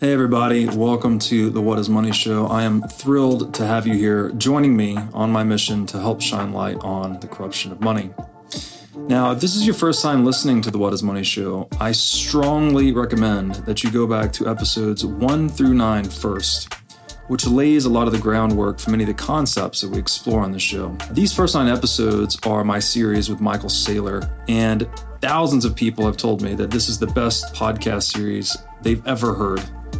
[0.00, 2.46] Hey, everybody, welcome to the What is Money Show.
[2.46, 6.54] I am thrilled to have you here joining me on my mission to help shine
[6.54, 8.08] light on the corruption of money.
[8.96, 11.92] Now, if this is your first time listening to the What is Money Show, I
[11.92, 16.72] strongly recommend that you go back to episodes one through nine first,
[17.28, 20.40] which lays a lot of the groundwork for many of the concepts that we explore
[20.40, 20.96] on the show.
[21.10, 24.88] These first nine episodes are my series with Michael Saylor, and
[25.20, 29.34] thousands of people have told me that this is the best podcast series they've ever
[29.34, 29.60] heard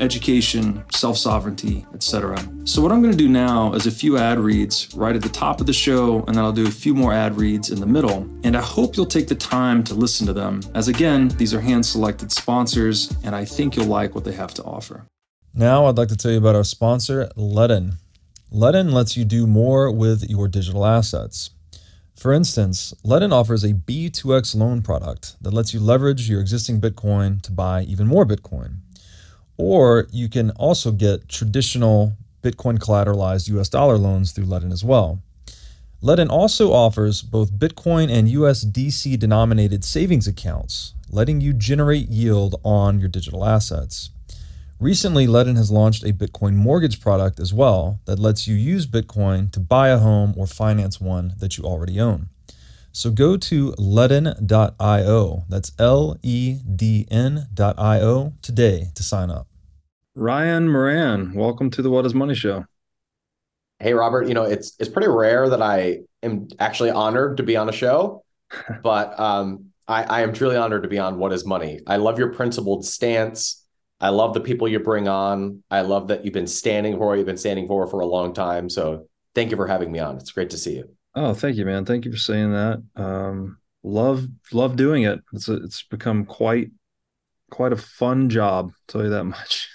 [0.00, 2.38] education, self sovereignty, etc.
[2.64, 5.28] So, what I'm going to do now is a few ad reads right at the
[5.28, 7.86] top of the show, and then I'll do a few more ad reads in the
[7.86, 8.28] middle.
[8.42, 11.60] And I hope you'll take the time to listen to them, as again, these are
[11.60, 15.06] hand selected sponsors, and I think you'll like what they have to offer.
[15.54, 17.94] Now, I'd like to tell you about our sponsor, Ledn.
[18.52, 21.50] Ledn lets you do more with your digital assets.
[22.16, 27.42] For instance, Ledn offers a B2X loan product that lets you leverage your existing Bitcoin
[27.42, 28.76] to buy even more Bitcoin.
[29.56, 35.22] Or you can also get traditional Bitcoin collateralized US dollar loans through Ledn as well.
[36.02, 43.00] Ledn also offers both Bitcoin and USDC denominated savings accounts, letting you generate yield on
[43.00, 44.10] your digital assets.
[44.78, 49.50] Recently, Ledn has launched a Bitcoin mortgage product as well that lets you use Bitcoin
[49.52, 52.28] to buy a home or finance one that you already own.
[52.94, 55.44] So go to ledn.io.
[55.48, 59.48] That's L E D N.io today to sign up.
[60.14, 62.66] Ryan Moran, welcome to the What is Money Show.
[63.80, 67.56] Hey Robert, you know, it's it's pretty rare that I am actually honored to be
[67.56, 68.22] on a show,
[68.84, 71.80] but um I, I am truly honored to be on What is Money.
[71.88, 73.66] I love your principled stance.
[74.00, 75.64] I love the people you bring on.
[75.68, 78.70] I love that you've been standing for you've been standing for for a long time.
[78.70, 80.16] So thank you for having me on.
[80.18, 80.94] It's great to see you.
[81.14, 81.84] Oh, thank you, man.
[81.84, 82.82] Thank you for saying that.
[82.96, 85.20] Um, love love doing it.
[85.32, 86.70] It's a, it's become quite
[87.50, 88.72] quite a fun job.
[88.88, 89.68] Tell you that much.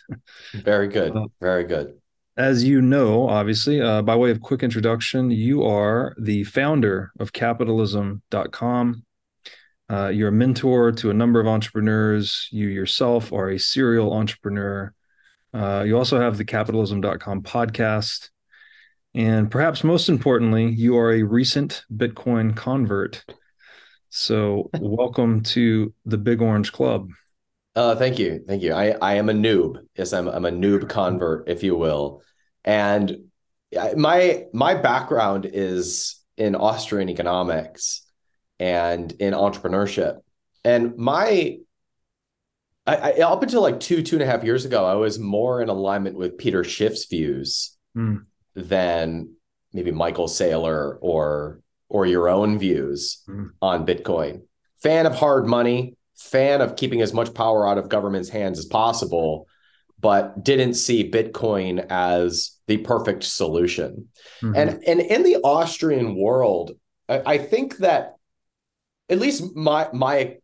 [0.54, 1.16] Very good.
[1.16, 1.96] Uh, Very good.
[2.36, 7.34] As you know, obviously, uh, by way of quick introduction, you are the founder of
[7.34, 9.04] capitalism.com.
[9.90, 12.48] Uh, you're a mentor to a number of entrepreneurs.
[12.52, 14.94] You yourself are a serial entrepreneur.
[15.54, 18.30] Uh, you also have the capitalism.com podcast.
[19.16, 23.26] And perhaps most importantly, you are a recent Bitcoin convert.
[24.10, 27.10] So, welcome to the Big Orange Club.
[27.76, 28.74] Uh, thank you, thank you.
[28.74, 29.78] I I am a noob.
[29.96, 32.22] Yes, I'm I'm a noob convert, if you will.
[32.64, 33.18] And
[33.96, 38.06] my my background is in Austrian economics
[38.60, 40.20] and in entrepreneurship.
[40.64, 41.58] And my
[42.86, 45.62] I, I, up until like two two and a half years ago, I was more
[45.62, 47.78] in alignment with Peter Schiff's views.
[47.96, 48.26] Mm
[48.56, 49.34] than
[49.74, 53.50] maybe Michael Saylor or or your own views mm.
[53.62, 54.44] on Bitcoin.
[54.82, 58.66] Fan of hard money, fan of keeping as much power out of government's hands as
[58.66, 59.48] possible,
[60.00, 64.08] but didn't see Bitcoin as the perfect solution.
[64.42, 64.56] Mm-hmm.
[64.56, 66.72] And and in the Austrian world,
[67.08, 68.16] I, I, think that
[69.10, 70.38] at least my my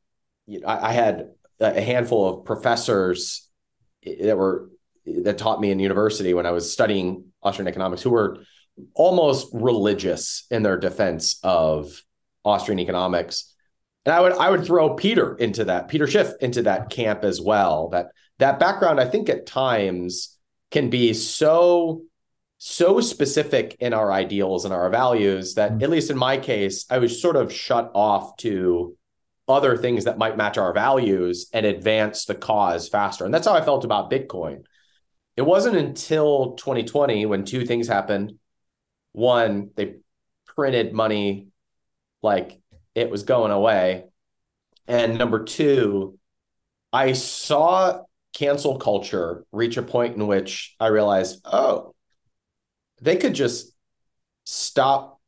[0.48, 1.30] you know, I, I had
[1.60, 3.48] a handful of professors
[4.04, 4.70] that were
[5.06, 8.40] that taught me in university when I was studying Austrian economics who were
[8.94, 12.04] almost religious in their defense of
[12.44, 13.54] Austrian economics.
[14.06, 17.42] And I would I would throw Peter into that, Peter Schiff into that camp as
[17.42, 17.90] well.
[17.90, 18.08] That
[18.40, 20.38] that background, I think at times
[20.72, 22.02] can be so
[22.58, 25.84] so specific in our ideals and our values that mm-hmm.
[25.84, 28.96] at least in my case, I was sort of shut off to
[29.48, 33.26] other things that might match our values and advance the cause faster.
[33.26, 34.64] And that's how I felt about Bitcoin
[35.38, 38.34] it wasn't until 2020 when two things happened.
[39.12, 39.96] One, they
[40.46, 41.48] printed money
[42.22, 42.60] like
[42.94, 44.06] it was going away.
[44.88, 46.18] And number two,
[46.94, 48.04] I saw
[48.34, 51.94] cancel culture reach a point in which I realized, oh,
[53.02, 53.74] they could just
[54.46, 55.20] stop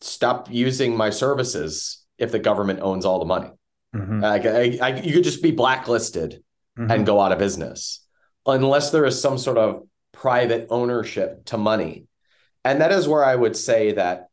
[0.00, 3.50] stop using my services if the government owns all the money.
[3.94, 4.20] Mm-hmm.
[4.20, 6.42] Like I, I, you could just be blacklisted
[6.78, 6.90] mm-hmm.
[6.90, 8.03] and go out of business
[8.46, 12.06] unless there is some sort of private ownership to money.
[12.64, 14.28] And that is where I would say that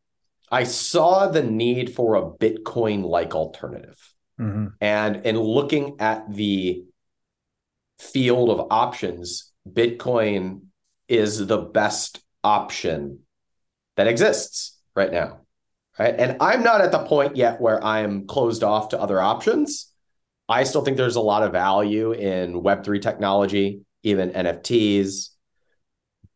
[0.50, 3.98] I saw the need for a Bitcoin like alternative.
[4.40, 4.66] Mm-hmm.
[4.80, 6.84] And in looking at the
[7.98, 10.62] field of options, Bitcoin
[11.08, 13.20] is the best option
[13.96, 15.38] that exists right now.
[15.98, 16.14] Right.
[16.18, 19.92] And I'm not at the point yet where I am closed off to other options.
[20.48, 25.30] I still think there's a lot of value in Web3 technology, even NFTs.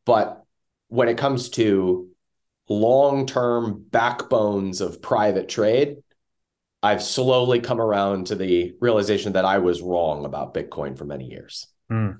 [0.04, 0.42] But
[0.88, 2.08] when it comes to
[2.68, 5.96] long term backbones of private trade,
[6.82, 11.24] I've slowly come around to the realization that I was wrong about Bitcoin for many
[11.24, 11.66] years.
[11.90, 12.18] Mm.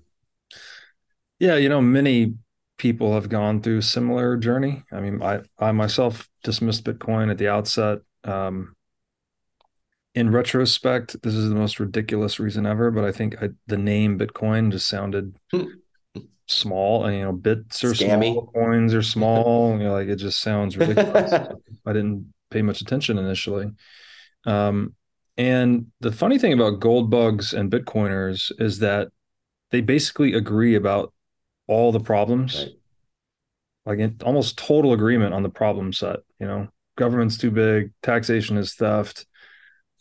[1.38, 2.34] Yeah, you know, many
[2.78, 4.82] people have gone through similar journey.
[4.92, 8.00] I mean, I I myself dismissed Bitcoin at the outset.
[8.24, 8.75] Um,
[10.16, 14.18] in retrospect, this is the most ridiculous reason ever, but I think I, the name
[14.18, 15.36] Bitcoin just sounded
[16.46, 17.04] small.
[17.04, 18.32] And you know, bits are Scammy.
[18.32, 19.72] small, coins are small.
[19.78, 21.32] you know, like it just sounds ridiculous.
[21.86, 23.70] I didn't pay much attention initially.
[24.46, 24.94] Um,
[25.36, 29.08] and the funny thing about gold bugs and Bitcoiners is that
[29.70, 31.12] they basically agree about
[31.66, 32.56] all the problems.
[32.56, 32.72] Right.
[33.84, 36.20] Like in, almost total agreement on the problem set.
[36.40, 39.26] You know, government's too big, taxation is theft,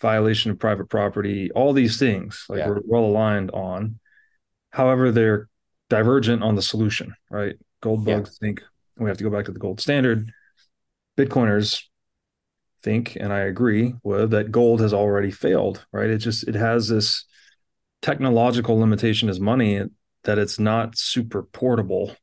[0.01, 2.45] violation of private property, all these things.
[2.49, 2.67] Like yeah.
[2.67, 3.99] we're well aligned on.
[4.71, 5.47] However, they're
[5.89, 7.55] divergent on the solution, right?
[7.81, 8.47] Gold bugs yeah.
[8.47, 8.61] think
[8.97, 10.31] we have to go back to the gold standard.
[11.17, 11.83] Bitcoiners
[12.83, 16.09] think, and I agree with that gold has already failed, right?
[16.09, 17.25] It just it has this
[18.01, 19.81] technological limitation as money
[20.23, 22.15] that it's not super portable.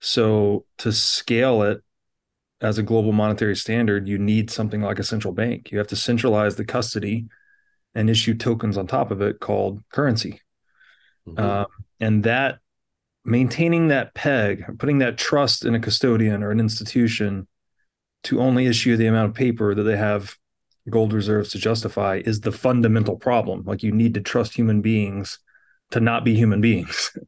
[0.00, 1.82] So to scale it
[2.60, 5.70] as a global monetary standard, you need something like a central bank.
[5.70, 7.26] You have to centralize the custody
[7.94, 10.40] and issue tokens on top of it called currency.
[11.26, 11.40] Mm-hmm.
[11.40, 11.66] Um,
[12.00, 12.58] and that
[13.24, 17.46] maintaining that peg, putting that trust in a custodian or an institution
[18.24, 20.36] to only issue the amount of paper that they have
[20.88, 23.62] gold reserves to justify is the fundamental problem.
[23.64, 25.38] Like you need to trust human beings
[25.90, 27.16] to not be human beings.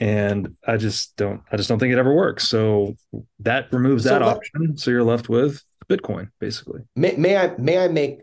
[0.00, 2.48] and I just don't I just don't think it ever works.
[2.48, 2.96] So
[3.40, 4.76] that removes so that let, option.
[4.76, 6.82] So you're left with Bitcoin basically.
[6.96, 8.20] May, may I may I make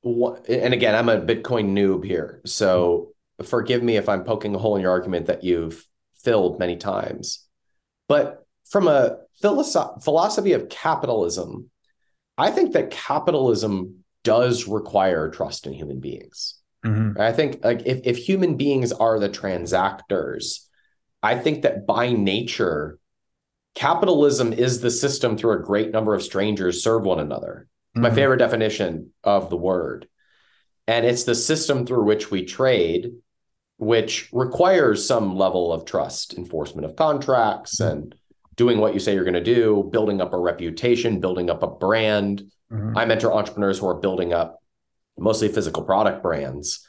[0.00, 2.40] what and again I'm a Bitcoin noob here.
[2.46, 3.12] So
[3.44, 5.86] forgive me if I'm poking a hole in your argument that you've
[6.22, 7.46] filled many times.
[8.08, 11.70] But from a philosoph- philosophy of capitalism,
[12.38, 16.58] I think that capitalism does require trust in human beings.
[16.84, 17.20] Mm-hmm.
[17.20, 20.65] I think like if, if human beings are the transactors,
[21.22, 22.98] I think that by nature,
[23.74, 27.68] capitalism is the system through a great number of strangers serve one another.
[27.96, 28.02] Mm-hmm.
[28.02, 30.08] My favorite definition of the word.
[30.86, 33.12] And it's the system through which we trade,
[33.78, 37.92] which requires some level of trust, enforcement of contracts, mm-hmm.
[37.92, 38.14] and
[38.54, 41.66] doing what you say you're going to do, building up a reputation, building up a
[41.66, 42.42] brand.
[42.72, 42.96] Mm-hmm.
[42.96, 44.62] I mentor entrepreneurs who are building up
[45.18, 46.85] mostly physical product brands.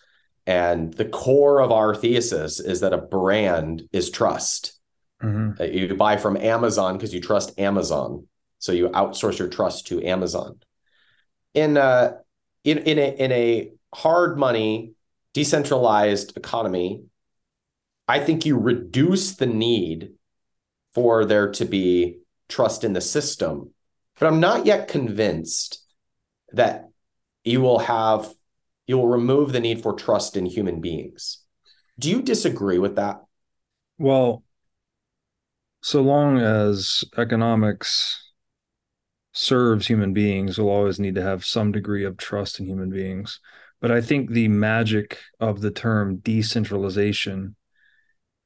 [0.47, 4.79] And the core of our thesis is that a brand is trust.
[5.21, 5.61] Mm-hmm.
[5.61, 8.27] You buy from Amazon because you trust Amazon.
[8.59, 10.59] So you outsource your trust to Amazon.
[11.53, 12.13] In uh,
[12.63, 14.93] in in a in a hard money,
[15.33, 17.03] decentralized economy,
[18.07, 20.13] I think you reduce the need
[20.93, 23.73] for there to be trust in the system.
[24.17, 25.83] But I'm not yet convinced
[26.53, 26.89] that
[27.43, 28.33] you will have
[28.87, 31.43] you will remove the need for trust in human beings.
[31.99, 33.21] Do you disagree with that?
[33.97, 34.43] Well,
[35.81, 38.23] so long as economics
[39.33, 43.39] serves human beings, we'll always need to have some degree of trust in human beings.
[43.79, 47.55] But I think the magic of the term decentralization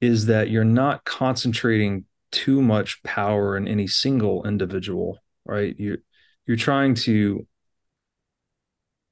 [0.01, 5.75] is that you're not concentrating too much power in any single individual, right?
[5.77, 6.00] You're
[6.48, 7.45] you're trying to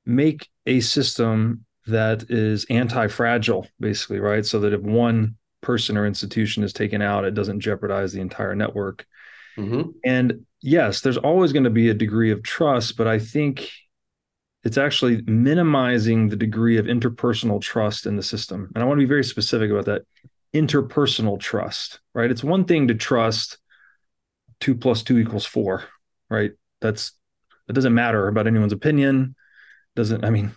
[0.10, 4.46] make a system that is anti-fragile basically right?
[4.46, 8.56] So that if one person or institution is taken out it doesn't jeopardize the entire
[8.56, 9.06] network.
[9.58, 9.90] Mm-hmm.
[10.06, 13.70] and yes there's always going to be a degree of trust but i think
[14.64, 18.72] it's actually minimizing the degree of interpersonal trust in the system.
[18.74, 20.04] And i want to be very specific about that.
[20.54, 22.32] Interpersonal trust right?
[22.32, 23.58] It's one thing to trust
[24.60, 25.84] two plus two equals four
[26.30, 26.52] right?
[26.82, 27.14] That's
[27.68, 29.36] it doesn't matter about anyone's opinion
[30.00, 30.56] doesn't i mean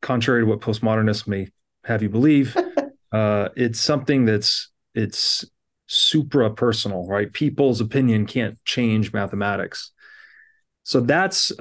[0.00, 1.46] contrary to what postmodernists may
[1.84, 2.56] have you believe
[3.12, 5.44] uh, it's something that's it's
[5.86, 9.92] supra personal right people's opinion can't change mathematics
[10.82, 11.52] so that's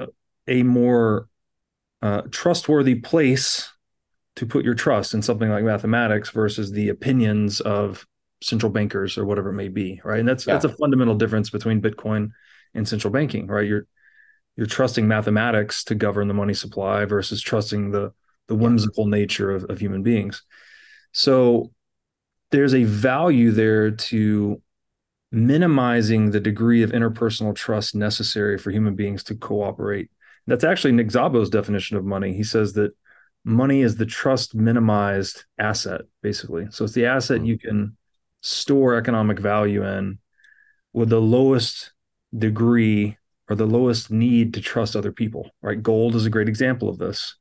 [0.48, 1.28] a more
[2.02, 3.70] uh, trustworthy place
[4.36, 8.08] to put your trust in something like mathematics versus the opinions of
[8.42, 10.20] central bankers or whatever it may be, right?
[10.20, 10.54] And that's yeah.
[10.54, 12.32] that's a fundamental difference between Bitcoin
[12.74, 13.68] and central banking, right?
[13.68, 13.86] You're
[14.62, 18.14] you're trusting mathematics to govern the money supply versus trusting the
[18.48, 20.44] the whimsical nature of, of human beings.
[21.14, 21.72] So
[22.52, 24.62] there's a value there to
[25.32, 30.12] minimizing the degree of interpersonal trust necessary for human beings to cooperate.
[30.46, 32.32] That's actually Nick Szabo's definition of money.
[32.32, 32.92] He says that
[33.44, 36.68] money is the trust minimized asset, basically.
[36.70, 37.46] So it's the asset mm-hmm.
[37.48, 37.98] you can
[38.42, 40.20] store economic value in
[40.94, 41.94] with the lowest
[42.38, 43.18] degree
[43.52, 45.84] or the lowest need to trust other people, right?
[45.84, 47.36] Gold is a great example of this.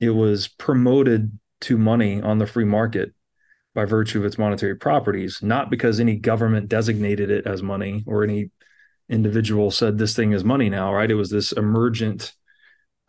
[0.00, 3.12] It was promoted to money on the free market
[3.74, 8.24] by virtue of its monetary properties, not because any government designated it as money or
[8.24, 8.50] any
[9.10, 11.10] individual said this thing is money now, right?
[11.10, 12.32] It was this emergent,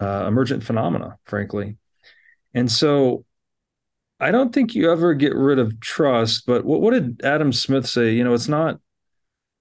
[0.01, 1.77] uh, emergent phenomena, frankly.
[2.53, 3.23] And so
[4.19, 6.45] I don't think you ever get rid of trust.
[6.45, 8.11] But what, what did Adam Smith say?
[8.11, 8.81] You know, it's not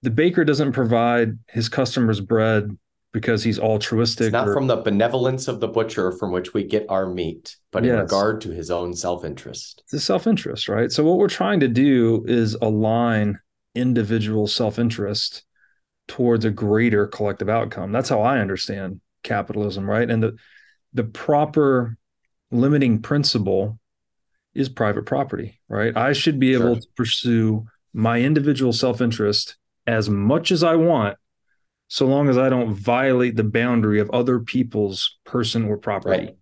[0.01, 2.77] the baker doesn't provide his customers bread
[3.11, 4.27] because he's altruistic.
[4.27, 7.57] It's not or, from the benevolence of the butcher from which we get our meat,
[7.71, 7.93] but yes.
[7.93, 9.83] in regard to his own self interest.
[9.91, 10.91] It's self interest, right?
[10.91, 13.39] So, what we're trying to do is align
[13.75, 15.43] individual self interest
[16.07, 17.91] towards a greater collective outcome.
[17.91, 20.09] That's how I understand capitalism, right?
[20.09, 20.35] And the
[20.93, 21.97] the proper
[22.49, 23.79] limiting principle
[24.53, 25.95] is private property, right?
[25.95, 26.81] I should be able sure.
[26.81, 29.57] to pursue my individual self interest
[29.91, 31.17] as much as I want
[31.89, 36.25] so long as I don't violate the boundary of other people's person or property.
[36.25, 36.37] Right.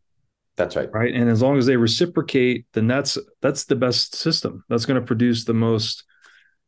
[0.55, 0.89] That's right.
[0.93, 1.11] Right.
[1.11, 4.63] And as long as they reciprocate, then that's that's the best system.
[4.69, 6.03] That's going to produce the most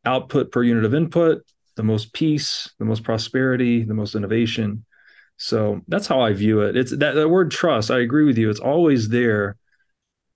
[0.04, 1.44] output per unit of input,
[1.76, 4.84] the most peace, the most prosperity, the most innovation.
[5.36, 6.76] So that's how I view it.
[6.76, 7.90] It's that, that word trust.
[7.90, 8.50] I agree with you.
[8.50, 9.58] It's always there,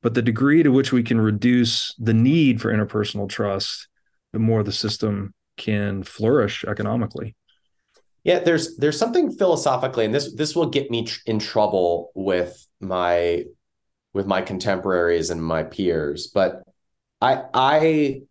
[0.03, 3.89] but the degree to which we can reduce the need for interpersonal trust,
[4.33, 7.35] the more the system can flourish economically.
[8.25, 12.67] Yeah, there's there's something philosophically, and this this will get me tr- in trouble with
[12.81, 13.45] my
[14.13, 16.63] with my contemporaries and my peers, but
[17.21, 18.23] I I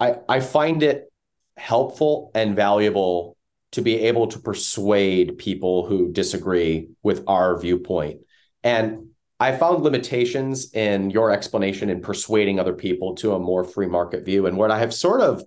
[0.00, 1.12] I I find it
[1.56, 3.36] helpful and valuable
[3.72, 8.20] to be able to persuade people who disagree with our viewpoint.
[8.62, 9.08] And
[9.40, 14.24] I found limitations in your explanation in persuading other people to a more free market
[14.24, 14.46] view.
[14.46, 15.42] And what I have sort of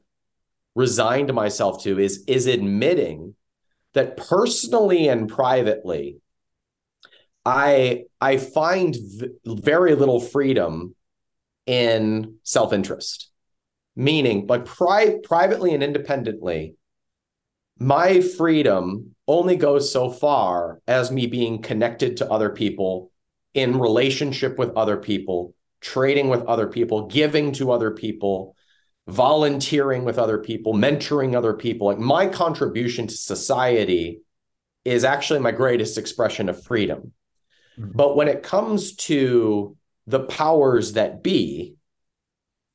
[0.78, 3.34] resigned myself to is is admitting
[3.96, 6.18] that personally and privately,
[7.44, 10.96] I I find v- very little freedom
[11.66, 13.32] in self interest.
[13.96, 16.76] Meaning, like pri- privately and independently,
[17.80, 23.12] my freedom only goes so far as me being connected to other people,
[23.56, 28.56] in relationship with other people, trading with other people, giving to other people,
[29.08, 31.88] volunteering with other people, mentoring other people.
[31.88, 34.22] Like my contribution to society
[34.84, 37.14] is actually my greatest expression of freedom.
[37.80, 37.92] Mm-hmm.
[37.96, 39.76] But when it comes to
[40.08, 41.76] the powers that be,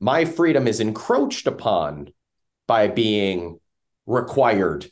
[0.00, 2.12] my freedom is encroached upon
[2.66, 3.60] by being
[4.06, 4.90] required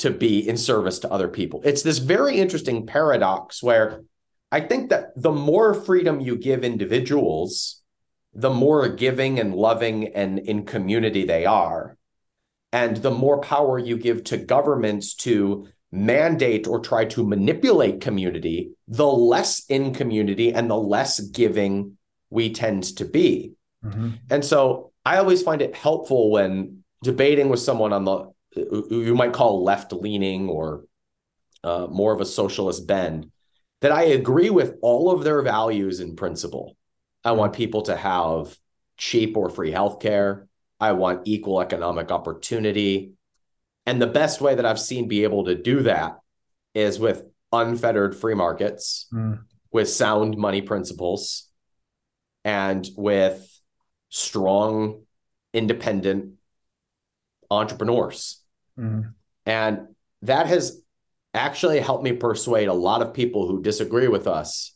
[0.00, 1.60] to be in service to other people.
[1.64, 4.02] It's this very interesting paradox where
[4.50, 7.82] I think that the more freedom you give individuals,
[8.34, 11.96] the more giving and loving and in community they are.
[12.72, 18.72] And the more power you give to governments to mandate or try to manipulate community,
[18.86, 21.96] the less in community and the less giving
[22.30, 23.52] we tend to be.
[23.84, 24.10] Mm-hmm.
[24.30, 28.30] And so I always find it helpful when debating with someone on the
[28.90, 30.84] you might call left leaning or
[31.62, 33.30] uh, more of a socialist bend
[33.80, 36.76] that I agree with all of their values in principle.
[37.28, 38.56] I want people to have
[38.96, 40.46] cheap or free healthcare.
[40.80, 43.12] I want equal economic opportunity.
[43.84, 46.20] And the best way that I've seen be able to do that
[46.74, 49.40] is with unfettered free markets, mm.
[49.70, 51.50] with sound money principles,
[52.46, 53.46] and with
[54.08, 55.02] strong,
[55.52, 56.32] independent
[57.50, 58.42] entrepreneurs.
[58.78, 59.12] Mm.
[59.44, 59.88] And
[60.22, 60.80] that has
[61.34, 64.74] actually helped me persuade a lot of people who disagree with us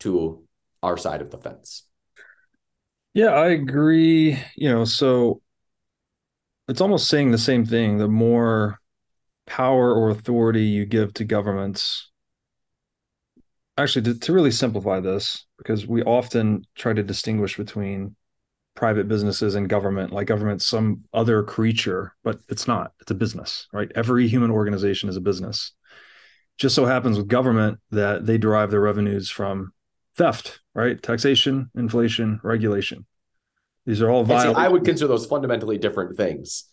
[0.00, 0.42] to
[0.82, 1.84] our side of the fence.
[3.14, 4.38] Yeah, I agree.
[4.56, 5.42] You know, so
[6.68, 7.98] it's almost saying the same thing.
[7.98, 8.80] The more
[9.46, 12.10] power or authority you give to governments,
[13.76, 18.16] actually, to, to really simplify this, because we often try to distinguish between
[18.74, 22.92] private businesses and government, like government's some other creature, but it's not.
[23.00, 23.92] It's a business, right?
[23.94, 25.72] Every human organization is a business.
[26.56, 29.72] Just so happens with government that they derive their revenues from
[30.16, 31.02] theft, right?
[31.02, 33.06] Taxation, inflation, regulation.
[33.86, 34.32] These are all see.
[34.32, 36.64] I would consider those fundamentally different things.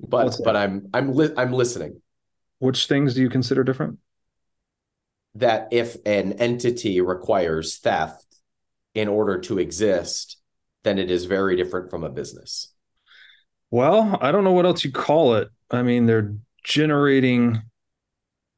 [0.00, 0.44] But What's that?
[0.44, 2.00] but I'm I'm li- I'm listening.
[2.58, 3.98] Which things do you consider different?
[5.36, 8.26] That if an entity requires theft
[8.94, 10.38] in order to exist,
[10.82, 12.72] then it is very different from a business.
[13.70, 15.48] Well, I don't know what else you call it.
[15.70, 17.62] I mean, they're generating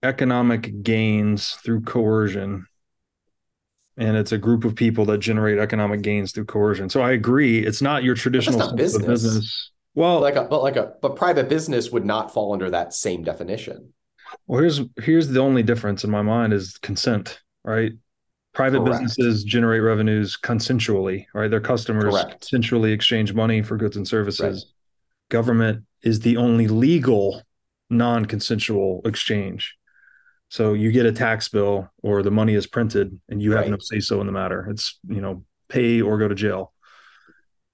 [0.02, 2.66] economic gains through coercion.
[3.99, 6.88] And it's a group of people that generate economic gains through coercion.
[6.88, 7.58] So I agree.
[7.64, 9.06] It's not your traditional not business.
[9.06, 9.70] business.
[9.94, 13.22] Well, Like a but like a but private business would not fall under that same
[13.22, 13.92] definition.
[14.46, 17.92] well, here's here's the only difference in my mind is consent, right?
[18.54, 19.02] Private Correct.
[19.02, 21.50] businesses generate revenues consensually, right?
[21.50, 22.42] Their customers Correct.
[22.50, 24.64] consensually exchange money for goods and services.
[24.66, 24.72] Right.
[25.30, 27.42] Government is the only legal
[27.90, 29.76] non-consensual exchange.
[30.52, 33.78] So you get a tax bill or the money is printed and you have no
[33.80, 34.68] say so in the matter.
[34.68, 36.75] It's, you know, pay or go to jail.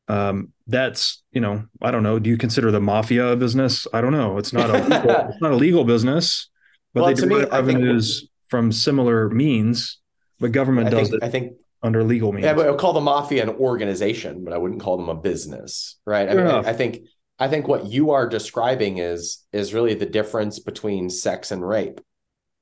[0.07, 2.21] Um, that's, you know, I don't know.
[2.21, 3.89] Do you consider the mafia a business?
[3.93, 4.39] I don't know.
[4.39, 6.51] It's not a legal, it's not a legal business,
[6.95, 9.99] but Well, they derive I think- revenues from similar means,
[10.39, 12.45] but government I does think it I think under legal means.
[12.45, 15.17] yeah, but I would call the mafia an organization, but I wouldn't call them a
[15.17, 16.29] business, right?
[16.29, 16.47] I mean.
[16.47, 17.01] I, I think
[17.41, 22.01] I think what you are describing is is really the difference between sex and rape.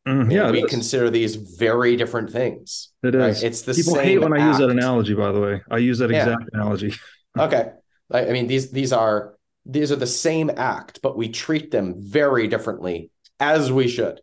[0.06, 2.90] Mm, yeah, we consider these very different things.
[3.02, 3.42] It right?
[3.42, 3.84] It's the same.
[3.84, 5.62] People hate when I use that analogy, by the way.
[5.70, 6.28] I use that Yeah.
[6.28, 6.94] exact analogy.
[7.38, 7.68] Okay.
[8.10, 9.34] I I mean, these these are
[9.66, 13.10] these are the same act, but we treat them very differently,
[13.40, 14.20] as we should,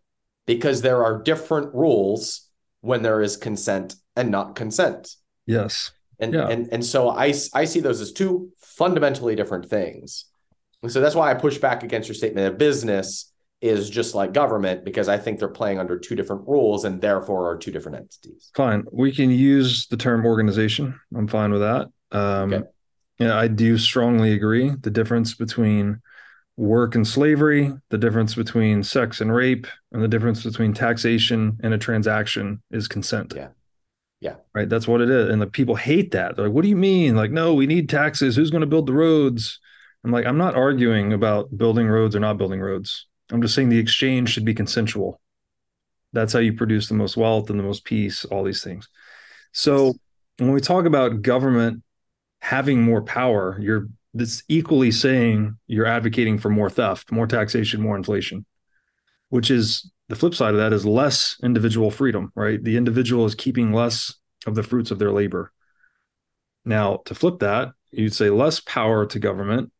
[0.48, 2.50] because there are different rules
[2.82, 5.16] when there is consent and not consent.
[5.46, 5.92] Yes.
[6.18, 6.48] And Yeah.
[6.48, 10.26] and and so I I see those as two fundamentally different things.
[10.82, 13.32] And so that's why I push back against your statement of business
[13.64, 17.50] is just like government because I think they're playing under two different rules and therefore
[17.50, 18.52] are two different entities.
[18.54, 18.84] Fine.
[18.92, 21.00] We can use the term organization.
[21.16, 21.90] I'm fine with that.
[22.12, 22.64] Um, Okay.
[23.20, 24.72] Yeah, I do strongly agree.
[24.72, 26.02] The difference between
[26.58, 31.74] work and slavery, the difference between sex and rape, and the difference between taxation and
[31.74, 33.34] a transaction is consent.
[33.36, 33.50] Yeah.
[34.20, 34.36] Yeah.
[34.54, 34.68] Right.
[34.68, 35.30] That's what it is.
[35.30, 36.36] And the people hate that.
[36.36, 37.16] They're like, what do you mean?
[37.16, 38.36] Like, no, we need taxes.
[38.36, 39.60] Who's going to build the roads?
[40.04, 43.06] I'm like, I'm not arguing about building roads or not building roads.
[43.34, 45.20] I'm just saying the exchange should be consensual.
[46.14, 48.88] That's how you produce the most wealth and the most peace, all these things.
[49.52, 49.96] So
[50.38, 51.84] when we talk about government
[52.40, 57.98] having more power, you're that's equally saying you're advocating for more theft, more taxation, more
[57.98, 58.46] inflation,
[59.30, 62.64] which is the flip side of that is less individual freedom, right?
[62.64, 64.14] The individual is keeping less
[64.46, 65.52] of the fruits of their labor.
[66.64, 69.72] Now, to flip that, you'd say less power to government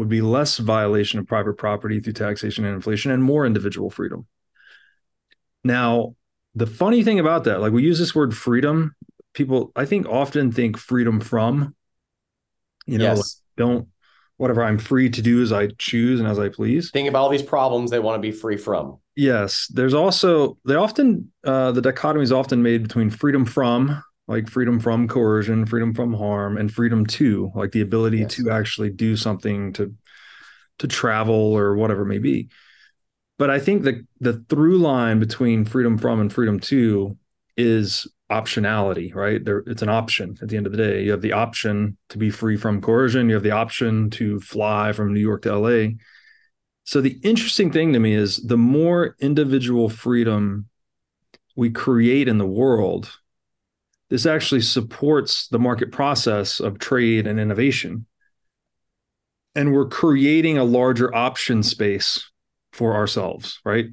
[0.00, 4.26] would be less violation of private property through taxation and inflation and more individual freedom.
[5.62, 6.16] Now,
[6.54, 8.96] the funny thing about that, like we use this word freedom,
[9.34, 11.76] people I think often think freedom from,
[12.86, 13.24] you know, like,
[13.56, 13.88] don't
[14.36, 16.90] whatever I'm free to do as I choose and as I please.
[16.90, 18.98] Think about all these problems they want to be free from.
[19.14, 24.48] Yes, there's also they often uh, the dichotomy is often made between freedom from, like
[24.48, 28.36] freedom from coercion, freedom from harm, and freedom to, like the ability Yes.
[28.36, 29.92] to actually do something to
[30.78, 32.48] to travel or whatever it may be.
[33.38, 37.18] But I think the the through line between freedom from and freedom to
[37.56, 39.44] is optionality, right?
[39.44, 41.02] There, it's an option at the end of the day.
[41.02, 43.28] You have the option to be free from coercion.
[43.28, 45.96] You have the option to fly from New York to LA.
[46.84, 50.66] So the interesting thing to me is the more individual freedom
[51.56, 53.10] we create in the world,
[54.10, 58.06] this actually supports the market process of trade and innovation.
[59.54, 62.30] And we're creating a larger option space
[62.72, 63.86] for ourselves, right?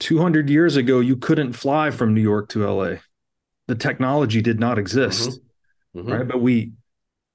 [0.00, 2.96] 200 years ago, you couldn't fly from New York to LA.
[3.66, 5.40] The technology did not exist
[5.96, 6.10] Mhm.
[6.10, 6.28] right?
[6.28, 6.72] But we,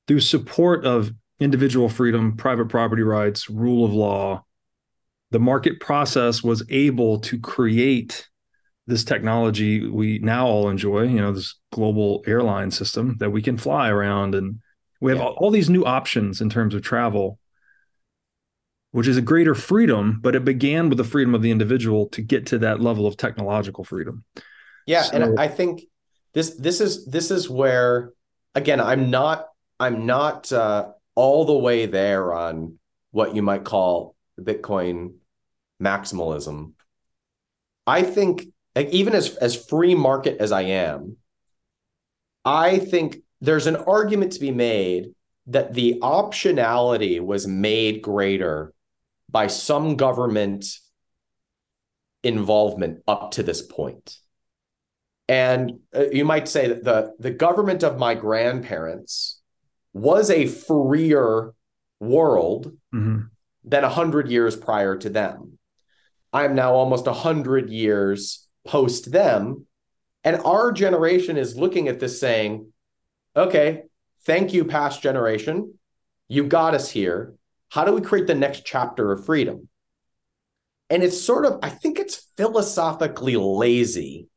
[0.07, 4.45] through support of individual freedom, private property rights, rule of law,
[5.31, 8.29] the market process was able to create
[8.87, 13.57] this technology we now all enjoy, you know, this global airline system that we can
[13.57, 14.59] fly around and
[14.99, 15.25] we have Yeah.
[15.27, 17.39] all, all these new options in terms of travel,
[18.91, 22.21] which is a greater freedom, but it began with the freedom of the individual to
[22.21, 24.23] get to that level of technological freedom.
[24.85, 25.83] Yeah, So- and I think
[26.33, 28.11] this this is this is where
[28.55, 29.47] again I'm not
[29.79, 32.79] I'm not uh, all the way there on
[33.11, 35.15] what you might call Bitcoin
[35.81, 36.73] maximalism.
[37.85, 41.17] I think like, even as as free market as I am,
[42.43, 45.13] I think there's an argument to be made
[45.47, 48.73] that the optionality was made greater
[49.29, 50.65] by some government
[52.23, 54.17] involvement up to this point.
[55.27, 59.41] And uh, you might say that the, the government of my grandparents
[59.93, 61.53] was a freer
[61.99, 63.21] world hmm
[63.65, 65.57] than 100 years prior to them.
[66.33, 69.65] I'm now almost 100 years post them.
[70.23, 72.71] And our generation is looking at this saying,
[73.35, 73.83] okay,
[74.25, 75.73] thank you, past generation.
[76.27, 77.35] You got us here.
[77.69, 79.67] How do we create the next chapter of freedom?
[80.89, 84.27] And it's sort of, I think it's philosophically lazy.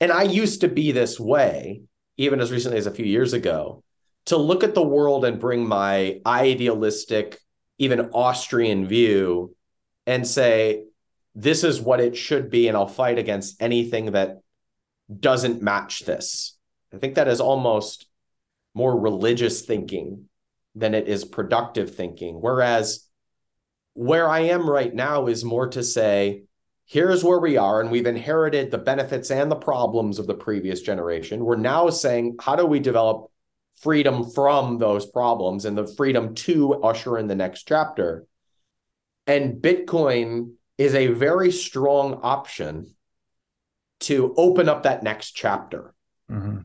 [0.00, 1.82] And I used to be this way,
[2.16, 3.82] even as recently as a few years ago,
[4.26, 7.38] to look at the world and bring my idealistic,
[7.78, 9.54] even Austrian view
[10.06, 10.84] and say,
[11.34, 12.68] this is what it should be.
[12.68, 14.40] And I'll fight against anything that
[15.20, 16.56] doesn't match this.
[16.92, 18.06] I think that is almost
[18.74, 20.28] more religious thinking
[20.74, 22.36] than it is productive thinking.
[22.36, 23.08] Whereas
[23.94, 26.44] where I am right now is more to say,
[26.86, 30.82] here's where we are, and we've inherited the benefits and the problems of the previous
[30.82, 31.44] generation.
[31.44, 33.30] We're now saying, how do we develop
[33.76, 38.26] freedom from those problems and the freedom to usher in the next chapter?
[39.26, 42.94] And Bitcoin is a very strong option
[44.00, 45.94] to open up that next chapter.
[46.28, 46.58] hmm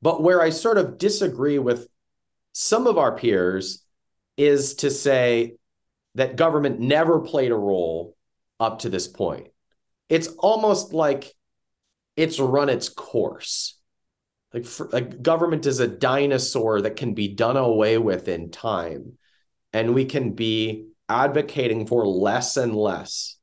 [0.00, 1.88] But where I sort of disagree with
[2.52, 3.84] some of our peers
[4.36, 5.56] is to say
[6.14, 8.16] that government never played a role
[8.58, 9.48] up to this point.
[10.08, 11.32] It's almost like
[12.16, 13.78] it's run its course.
[14.52, 19.18] Like, for, like government is a dinosaur that can be done away with in time,
[19.72, 23.37] and we can be advocating for less and less,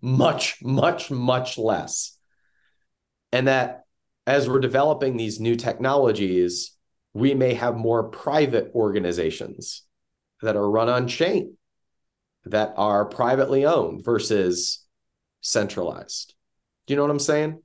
[0.00, 2.16] much, much, much less,
[3.32, 3.84] and that
[4.26, 6.76] as we're developing these new technologies,
[7.12, 9.82] we may have more private organizations
[10.42, 11.56] that are run on chain,
[12.44, 14.84] that are privately owned versus
[15.40, 16.34] centralized.
[16.86, 17.62] Do you know what I'm saying?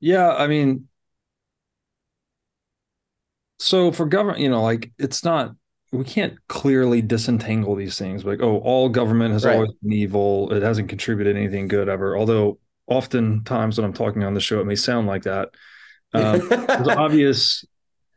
[0.00, 0.88] Yeah, I mean,
[3.58, 5.54] so for government, you know, like it's not
[5.92, 8.24] we can't clearly disentangle these things.
[8.24, 9.54] Like, oh, all government has Right.
[9.56, 10.52] always been evil.
[10.52, 12.16] It hasn't contributed anything good ever.
[12.16, 15.48] Although oftentimes when I'm talking on the show, it may sound like that.
[16.12, 17.64] Um, there's obvious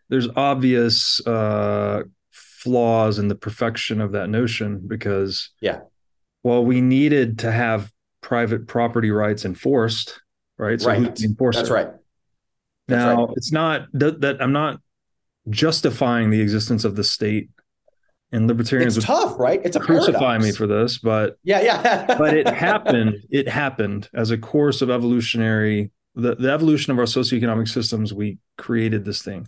[0.10, 5.80] there's obvious uh, flaws in the perfection of that notion because Yeah.
[6.44, 10.20] well we needed to have private property rights enforced
[10.58, 11.16] right so Right.
[11.16, 11.74] can enforce That's it?
[11.74, 11.88] right.
[12.88, 13.34] That's now right.
[13.38, 14.80] it's not that, that i'm not
[15.50, 17.50] justifying the existence of the state
[18.34, 19.62] and libertarians It's would tough, right?
[19.64, 20.46] It's a crucify paradox.
[20.46, 22.06] me for this but yeah, yeah.
[22.18, 27.06] but it happened it happened as a course of evolutionary the, the evolution of our
[27.06, 29.48] socioeconomic systems we created this thing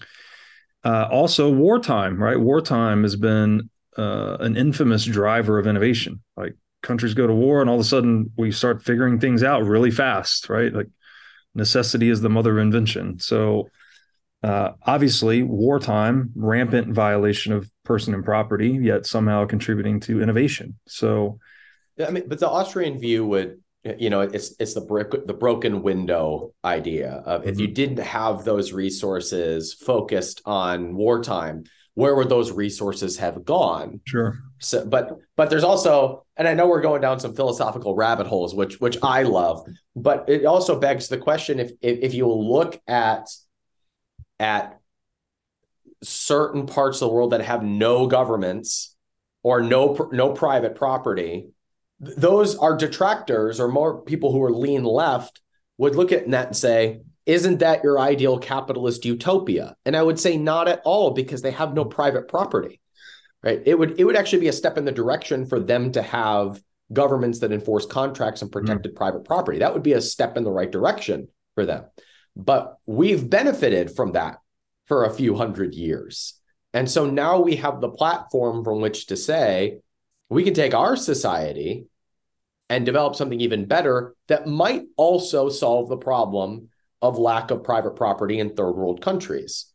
[0.86, 7.16] uh, also wartime right wartime has been uh, an infamous driver of innovation like countries
[7.16, 10.48] go to war and all of a sudden we start figuring things out really fast
[10.48, 10.88] right like
[11.56, 13.68] necessity is the mother of invention so
[14.46, 20.78] uh, obviously wartime rampant violation of person and property yet somehow contributing to innovation.
[20.88, 21.40] So
[21.98, 23.60] Yeah, I mean, but the Austrian view would,
[23.98, 28.44] you know, it's it's the brick, the broken window idea of if you didn't have
[28.44, 31.64] those resources focused on wartime,
[31.96, 34.02] where would those resources have gone?
[34.06, 34.38] sure.
[34.60, 38.54] So, but but there's also, and I know we're going down some philosophical rabbit holes,
[38.54, 42.80] which which I love, but it also begs the question: if if, if you look
[42.88, 43.28] at
[44.40, 44.80] at
[46.04, 48.96] certain parts of the world that have no governments
[49.44, 51.50] or no no private property,
[52.00, 55.42] those are detractors or more people who are lean left
[55.78, 59.76] would look at that and say, isn't that your ideal capitalist utopia?
[59.86, 62.80] And I would say not at all because they have no private property.
[63.44, 63.62] Right?
[63.66, 66.62] It would it would actually be a step in the direction for them to have
[66.94, 68.60] governments that enforce contracts and hmm.
[68.60, 69.60] protected private property.
[69.60, 71.86] That would be a step in the right direction for them.
[72.36, 74.40] But we've benefited from that
[74.86, 76.40] for a few hundred years.
[76.74, 79.80] And so now we have the platform from which to say
[80.30, 81.86] we can take our society
[82.70, 86.70] and develop something even better that might also solve the problem
[87.02, 89.68] of lack of private property in third world countries.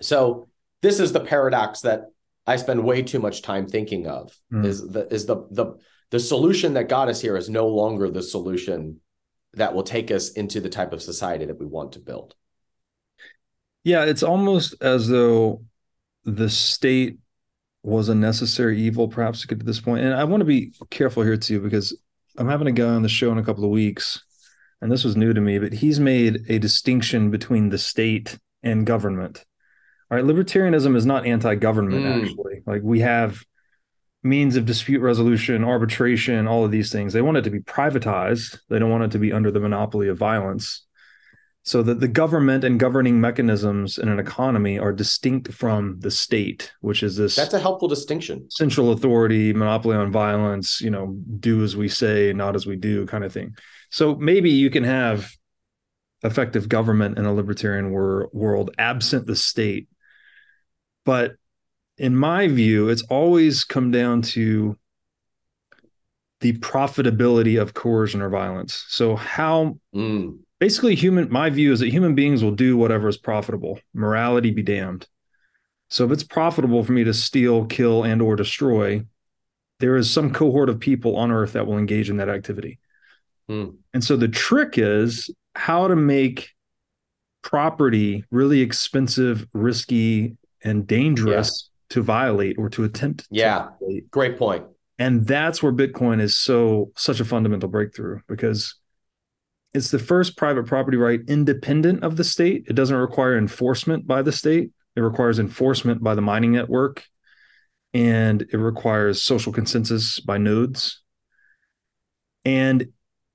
[0.00, 0.48] So
[0.80, 2.06] this is the paradox that
[2.46, 4.64] I spend way too much time thinking of Mm.
[4.66, 5.74] is the is the the
[6.10, 9.00] the solution that got us here is no longer the solution
[9.54, 12.34] that will take us into the type of society that we want to build.
[13.84, 15.64] Yeah, it's almost as though
[16.24, 17.18] the state
[17.82, 20.04] was a necessary evil, perhaps, to get to this point.
[20.04, 21.96] And I want to be careful here too, because
[22.38, 24.22] I'm having a guy on the show in a couple of weeks,
[24.80, 28.86] and this was new to me, but he's made a distinction between the state and
[28.86, 29.44] government.
[30.10, 32.22] All right, libertarianism is not anti-government, Mm.
[32.22, 32.62] actually.
[32.66, 33.42] Like we have
[34.22, 37.12] means of dispute resolution, arbitration, all of these things.
[37.12, 38.58] They want it to be privatized.
[38.68, 40.86] They don't want it to be under the monopoly of violence.
[41.64, 46.72] so that the government and governing mechanisms in an economy are distinct from the state,
[46.80, 48.50] which is this That's a helpful distinction.
[48.50, 53.06] central authority, monopoly on violence, you know, do as we say, not as we do
[53.06, 53.54] kind of thing.
[53.90, 55.30] So maybe you can have
[56.24, 59.86] effective government in a libertarian wor- world absent the state.
[61.04, 61.32] But
[61.98, 64.78] in my view, it's always come down to
[66.40, 68.84] the profitability of coercion or violence.
[68.88, 73.16] So how Mm, basically human my view is that human beings will do whatever is
[73.16, 73.78] profitable.
[73.94, 75.06] Morality be damned.
[75.90, 79.04] So if it's profitable for me to steal, kill and or destroy,
[79.80, 82.78] there is some cohort of people on earth that will engage in that activity.
[83.48, 83.70] Hmm.
[83.92, 86.50] And so the trick is how to make
[87.42, 93.58] property really expensive, risky, and dangerous to violate or to attempt Yeah.
[93.58, 94.10] to violate.
[94.10, 94.64] great point.
[94.98, 98.76] And that's where Bitcoin is so such a fundamental breakthrough because
[99.74, 102.64] it's the first private property right independent of the state.
[102.68, 104.70] It doesn't require enforcement by the state.
[104.96, 107.04] It requires enforcement by the mining network
[107.94, 111.02] and it requires social consensus by nodes.
[112.44, 112.88] And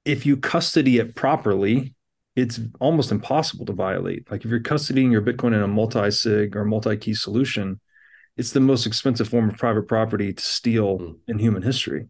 [0.06, 1.94] if you custody it properly,
[2.36, 4.30] it's almost impossible to violate.
[4.30, 7.80] Like if you're custodying your Bitcoin in a multi-sig or multi-key solution,
[8.38, 11.12] it's the most expensive form of private property to steal Hmm.
[11.28, 12.08] in human history.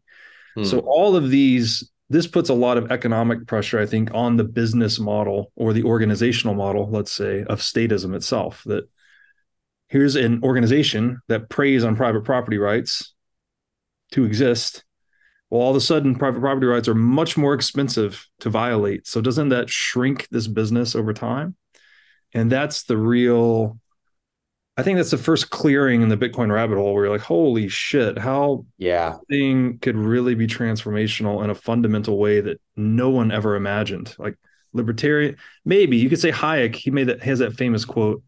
[0.56, 0.64] Hmm.
[0.64, 4.44] So all of these, this puts a lot of economic pressure, I think, on the
[4.44, 8.64] business model or the organizational model, let's say, of statism itself.
[8.66, 8.90] That
[9.88, 13.14] here's an organization that preys on private property rights
[14.12, 14.84] to exist.
[15.50, 19.08] Well, all of a sudden, private property rights are much more expensive to violate.
[19.08, 21.56] So doesn't that shrink this business over time?
[22.34, 23.80] And that's the real.
[24.80, 27.68] I think that's the first clearing in the Bitcoin rabbit hole where you're like, holy
[27.68, 29.18] shit, how yeah.
[29.28, 34.16] thing could really be transformational in a fundamental way that no one ever imagined.
[34.20, 34.36] Like
[34.74, 36.76] libertarian, maybe you could say Hayek.
[36.76, 38.22] He made that has that famous quote: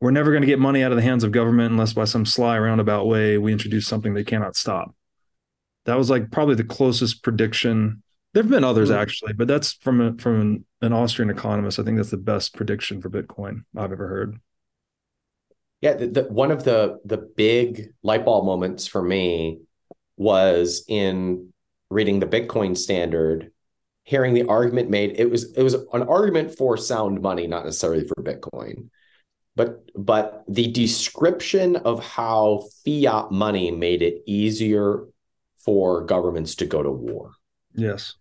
[0.00, 2.26] "We're never going to get money out of the hands of government unless, by some
[2.26, 4.96] sly roundabout way, we introduce something they cannot stop."
[5.84, 8.02] That was like probably the closest prediction.
[8.34, 8.96] There have been others Hmm.
[8.96, 11.78] actually, but that's from a, from an, an Austrian economist.
[11.78, 14.40] I think that's the best prediction for Bitcoin I've ever heard.
[15.80, 19.60] Yeah, the, the, one of the the big light bulb moments for me
[20.16, 21.52] was in
[21.90, 23.52] reading the Bitcoin Standard,
[24.04, 25.18] hearing the argument made.
[25.18, 28.88] It was it was an argument for sound money, not necessarily for Bitcoin,
[29.54, 35.04] but but the description of how fiat money made it easier
[35.58, 37.32] for governments to go to war.
[37.74, 38.14] Yes.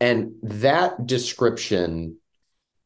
[0.00, 2.16] And that description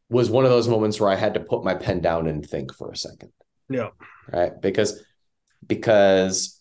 [0.08, 2.72] was one of those moments where I had to put my pen down and think
[2.74, 3.32] for a second
[3.68, 3.90] Yeah.
[4.32, 4.60] right?
[4.60, 5.02] Because
[5.66, 6.60] because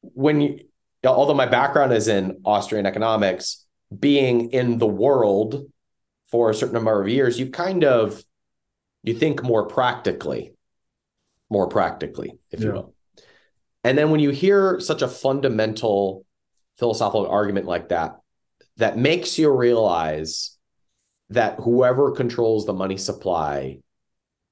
[0.00, 0.58] when you
[1.04, 3.66] although my background is in austrian economics
[3.98, 5.64] being in the world
[6.30, 8.22] for a certain number of years you kind of
[9.02, 10.52] you think more practically
[11.48, 12.94] more practically if you will.
[13.82, 16.26] And then when you hear such a fundamental
[16.78, 18.16] philosophical argument like that
[18.76, 20.56] that makes you realize
[21.30, 23.78] that whoever controls the money supply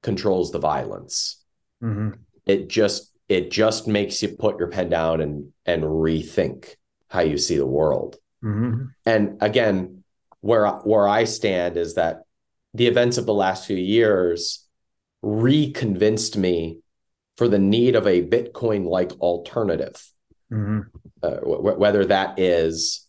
[0.01, 1.39] controls the violence
[1.81, 2.09] hmm
[2.45, 6.75] it just it just makes you put your pen down and and rethink
[7.09, 8.17] how you see the world.
[8.41, 10.03] Hmm and again
[10.41, 12.23] where where i stand is that
[12.73, 14.65] the events of the last few years
[15.21, 16.79] reconvinced me
[17.37, 20.11] for the need of a bitcoin like alternative.
[20.49, 20.81] Hmm
[21.21, 23.07] uh, wh- whether that is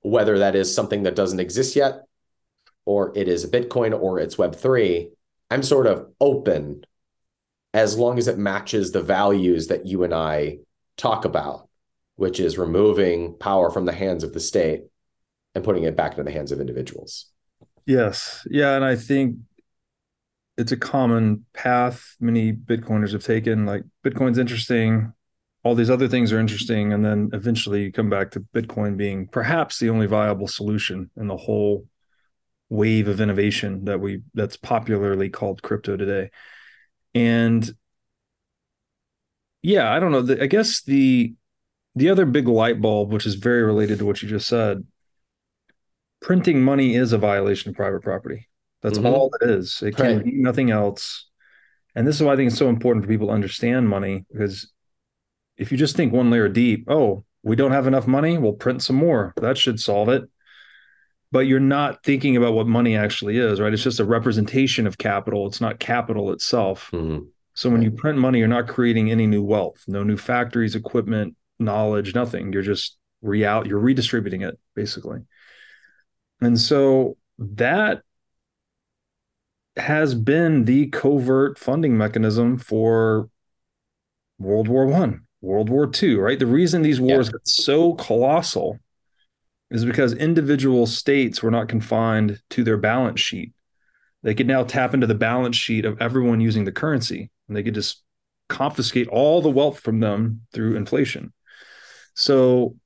[0.00, 2.02] whether that is something that doesn't exist yet
[2.84, 5.10] or it is bitcoin or it's web3
[5.50, 6.84] i'm sort of open
[7.74, 10.58] as long as it matches the values that you and i
[10.96, 11.68] talk about
[12.16, 14.82] which is removing power from the hands of the state
[15.54, 17.32] and putting it back into the hands of individuals
[17.86, 18.46] Yes.
[18.50, 18.76] Yeah.
[18.76, 19.36] And I think
[20.56, 23.66] it's a common path many Bitcoiners have taken.
[23.66, 25.12] Like Bitcoin's interesting,
[25.64, 26.92] all these other things are interesting.
[26.92, 31.26] And then eventually you come back to Bitcoin being perhaps the only viable solution in
[31.26, 31.86] the whole
[32.68, 36.30] wave of innovation that we that's popularly called crypto today.
[37.14, 37.70] And
[39.62, 40.22] yeah, I don't know.
[40.22, 41.34] The, I guess the
[41.94, 44.84] the other big light bulb, which is very related to what you just said,
[46.20, 48.48] printing money is a violation of private property.
[48.82, 49.06] That's Mhm.
[49.06, 49.82] all it is.
[49.82, 50.24] It can Right.
[50.24, 51.28] be nothing else.
[51.94, 54.72] And this is why I think it's so important for people to understand money because
[55.56, 58.82] if you just think one layer deep, oh, we don't have enough money, we'll print
[58.82, 59.34] some more.
[59.36, 60.28] That should solve it.
[61.32, 63.72] But you're not thinking about what money actually is, right?
[63.72, 65.46] It's just a representation of capital.
[65.46, 66.90] It's not capital itself.
[66.92, 67.26] Mhm.
[67.54, 71.34] So when you print money, you're not creating any new wealth, no new factories, equipment,
[71.58, 72.52] knowledge, nothing.
[72.52, 75.20] You're just real you're redistributing it basically.
[76.40, 78.02] And so that
[79.76, 83.30] has been the covert funding mechanism for
[84.38, 86.38] World War One, World War Two, right?
[86.38, 87.32] The reason these wars yeah.
[87.32, 88.80] got so colossal
[89.72, 93.52] is because individual states were not confined to their balance sheet.
[94.22, 97.62] They could now tap into the balance sheet of everyone using the currency, and they
[97.62, 98.02] could just
[98.48, 101.32] confiscate all the wealth from them through inflation.
[102.14, 102.76] So,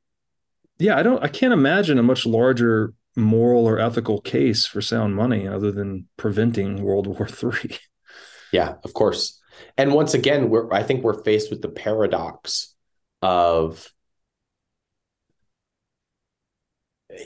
[0.78, 5.16] yeah, I don't, I can't imagine a much larger moral or ethical case for sound
[5.16, 7.78] money other than preventing World War III.
[8.52, 9.40] Yeah, of course.
[9.76, 12.74] And once again, we're I think we're faced with the paradox
[13.22, 13.90] of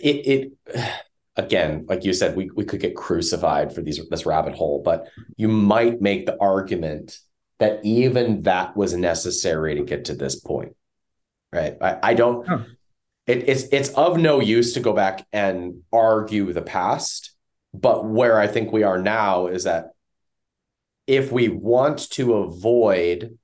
[0.02, 0.92] it it
[1.36, 5.08] again, like you said, we, we could get crucified for these this rabbit hole, but
[5.36, 7.18] you might make the argument
[7.58, 10.74] that even that was necessary to get to this point.
[11.52, 11.76] Right.
[11.80, 12.60] I, I don't huh.
[13.26, 17.32] it, it's it's of no use to go back and argue the past.
[17.72, 19.90] But where I think we are now is that
[21.06, 23.38] if we want to avoid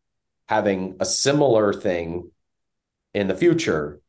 [0.49, 2.31] having a similar thing
[3.13, 4.01] in the future,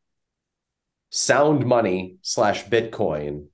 [1.10, 3.46] sound money slash Bitcoin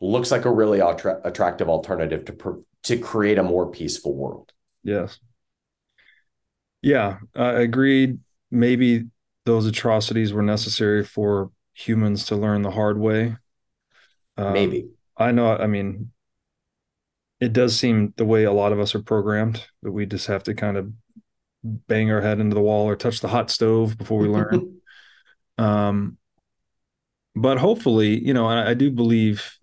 [0.00, 4.52] looks like a really attra- attractive alternative to pr- to create a more peaceful world.
[4.82, 5.18] Yes.
[6.82, 8.18] Yeah, I agreed.
[8.50, 9.06] Maybe
[9.44, 13.36] those atrocities were necessary for humans to learn the hard way.
[14.36, 14.88] Um, Maybe.
[15.16, 15.54] I know.
[15.54, 16.10] I mean,
[17.40, 20.42] it does seem the way a lot of us are programmed that we just have
[20.44, 20.90] to kind of
[21.62, 24.80] bang our head into the wall or touch the hot stove before we learn.
[25.58, 26.16] um,
[27.34, 29.58] but hopefully, you know, I, I do believe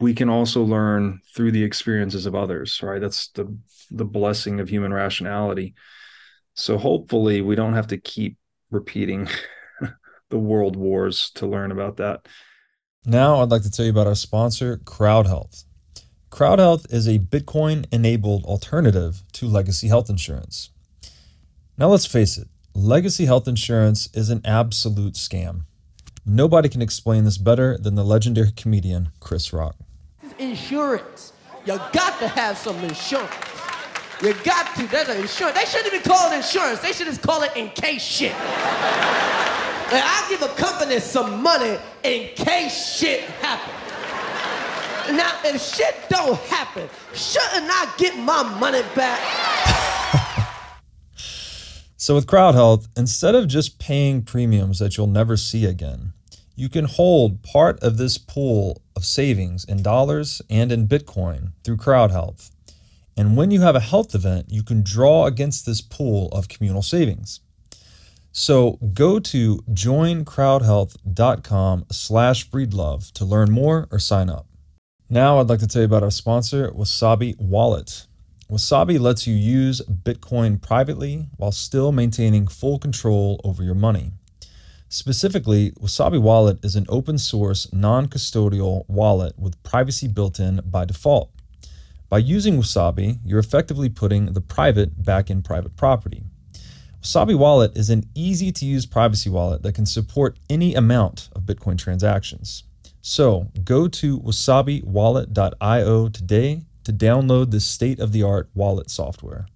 [0.00, 3.00] we can also learn through the experiences of others, right?
[3.00, 3.56] That's the
[3.90, 5.74] the blessing of human rationality.
[6.54, 8.38] So hopefully we don't have to keep
[8.70, 9.28] repeating
[10.30, 12.26] the world wars to learn about that.
[13.04, 15.64] Now I'd like to tell you about our sponsor, CrowdHealth.
[16.30, 20.70] CrowdHealth is a Bitcoin enabled alternative to legacy health insurance.
[21.76, 25.62] Now let's face it, legacy health insurance is an absolute scam.
[26.32, 29.74] Nobody can explain this better than the legendary comedian Chris Rock.
[30.38, 31.32] Insurance.
[31.66, 33.34] You got to have some insurance.
[34.22, 34.86] You got to.
[34.86, 35.58] There's an insurance.
[35.58, 36.78] They shouldn't even call it insurance.
[36.78, 38.30] They should just call it in case shit.
[38.30, 43.74] like, I give a company some money in case shit happens.
[45.16, 49.18] Now, if shit don't happen, shouldn't I get my money back?
[51.96, 56.12] so, with CrowdHealth, instead of just paying premiums that you'll never see again,
[56.60, 61.78] you can hold part of this pool of savings in dollars and in Bitcoin through
[61.78, 62.50] CrowdHealth.
[63.16, 66.82] And when you have a health event, you can draw against this pool of communal
[66.82, 67.40] savings.
[68.30, 74.46] So go to joincrowdhealth.com slash breedlove to learn more or sign up.
[75.08, 78.06] Now I'd like to tell you about our sponsor, Wasabi Wallet.
[78.50, 84.12] Wasabi lets you use Bitcoin privately while still maintaining full control over your money.
[84.92, 90.84] Specifically, Wasabi Wallet is an open source, non custodial wallet with privacy built in by
[90.84, 91.30] default.
[92.08, 96.24] By using Wasabi, you're effectively putting the private back in private property.
[97.00, 101.44] Wasabi Wallet is an easy to use privacy wallet that can support any amount of
[101.44, 102.64] Bitcoin transactions.
[103.00, 109.46] So go to wasabiwallet.io today to download this state of the art wallet software.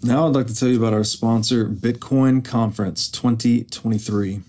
[0.00, 4.42] Now I'd like to tell you about our sponsor, Bitcoin Conference 2023.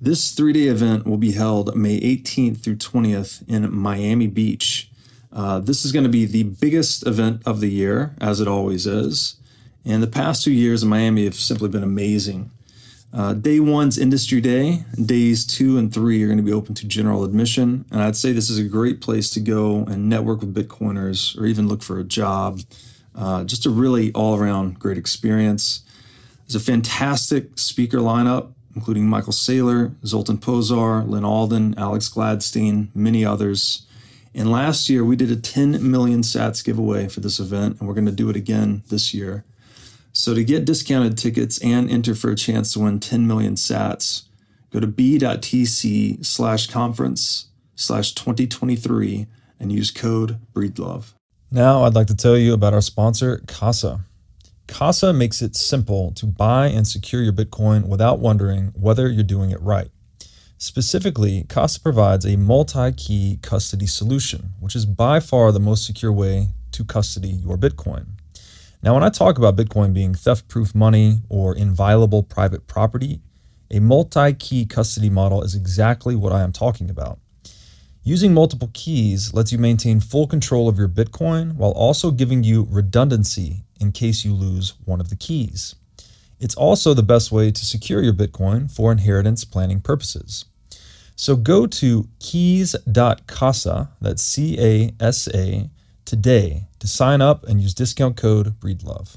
[0.00, 4.88] This three day event will be held May 18th through 20th in Miami Beach.
[5.32, 8.86] Uh, this is going to be the biggest event of the year, as it always
[8.86, 9.34] is.
[9.84, 12.52] And the past two years in Miami have simply been amazing.
[13.12, 14.84] Uh, day one's industry day.
[14.94, 17.84] Days two and three are going to be open to general admission.
[17.90, 21.46] And I'd say this is a great place to go and network with Bitcoiners or
[21.46, 22.60] even look for a job.
[23.18, 25.82] Uh, just a really all around great experience.
[26.46, 33.24] There's a fantastic speaker lineup, including Michael Saylor, Zoltan Pozsar, Lyn Alden, Alex Gladstein, many
[33.24, 33.86] others.
[34.34, 37.94] And last year, we did a 10 million sats giveaway for this event, and we're
[37.94, 39.44] going to do it again this year.
[40.12, 44.24] So to get discounted tickets and enter for a chance to win 10 million sats,
[44.70, 49.26] go to b.tc slash conference slash 2023
[49.58, 51.17] and use code BREEDLOVE.
[51.50, 54.00] Now I'd like to tell you about our sponsor, Casa.
[54.66, 59.50] Casa makes it simple to buy and secure your Bitcoin without wondering whether you're doing
[59.50, 59.88] it right.
[60.58, 66.12] Specifically, Casa provides a multi key custody solution, which is by far the most secure
[66.12, 68.08] way to custody your Bitcoin.
[68.82, 73.22] Now, when I talk about Bitcoin being theft proof money or inviolable private property,
[73.70, 77.18] a multi key custody model is exactly what I am talking about.
[78.02, 82.66] Using multiple keys lets you maintain full control of your Bitcoin while also giving you
[82.70, 85.74] redundancy in case you lose one of the keys.
[86.40, 90.44] It's also the best way to secure your Bitcoin for inheritance planning purposes.
[91.16, 95.68] So go to keys.casa, that's C A S A,
[96.04, 99.16] today to sign up and use discount code BREEDLOVE.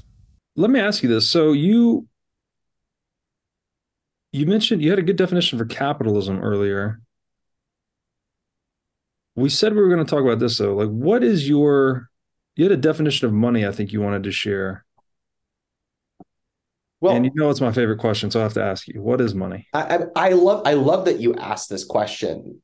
[0.56, 1.30] Let me ask you this.
[1.30, 2.08] So you
[4.32, 7.01] you mentioned you had a good definition for capitalism earlier.
[9.34, 10.74] We said we were going to talk about this though.
[10.74, 12.08] Like what is your
[12.56, 14.84] you had a definition of money I think you wanted to share.
[17.00, 19.20] Well, and you know it's my favorite question, so I have to ask you: What
[19.20, 19.66] is money?
[19.72, 22.62] I, I, I love I love that you asked this question,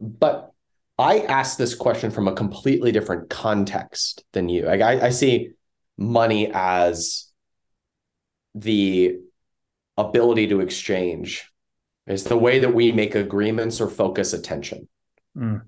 [0.00, 0.52] but
[0.98, 4.62] I asked this question from a completely different context than you.
[4.62, 5.50] Like I, I see
[5.98, 7.26] money as
[8.54, 9.18] the
[9.96, 11.50] ability to exchange.
[12.06, 14.88] It's the way that we make agreements or focus attention.
[15.36, 15.62] Mm.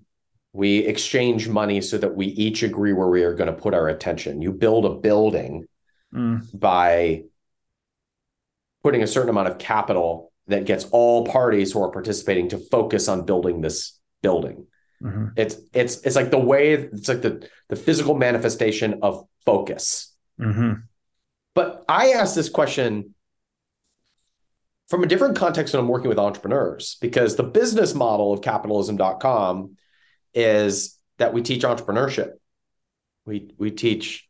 [0.57, 3.89] We exchange money so that we each agree where we are going to put our
[3.89, 4.41] attention.
[4.41, 5.67] You build a building
[6.15, 6.59] mm.
[6.59, 7.25] by
[8.83, 13.07] putting a certain amount of capital that gets all parties who are participating to focus
[13.07, 14.67] on building this building.
[15.03, 15.27] Mm-hmm.
[15.37, 20.15] It's it's it's like the way it's like the the physical manifestation of focus.
[20.41, 20.81] Mm-hmm.
[21.55, 23.15] But I asked this question
[24.89, 29.77] from a different context when I'm working with entrepreneurs because the business model of capitalism.com
[30.37, 32.35] is that we teach entrepreneurship.
[33.25, 34.29] We we teach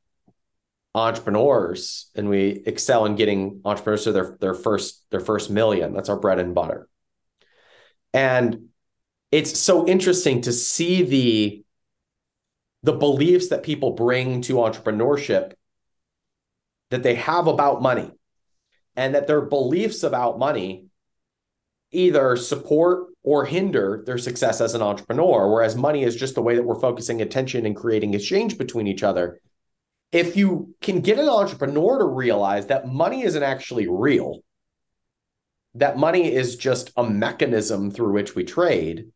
[0.94, 6.09] entrepreneurs and we excel in getting entrepreneurs to their their first their first million that's
[6.09, 6.88] our bread and butter
[8.14, 8.68] and
[9.30, 11.64] it's so interesting to see the
[12.82, 15.52] the beliefs that people bring to entrepreneurship
[16.90, 18.11] that they have about money
[18.96, 20.86] and that their beliefs about money
[21.90, 26.55] either support or hinder their success as an entrepreneur whereas money is just the way
[26.55, 29.41] that we're focusing attention and creating exchange between each other
[30.12, 34.41] if you can get an entrepreneur to realize that money isn't actually real,
[35.74, 39.11] that money is just a mechanism through which we trade,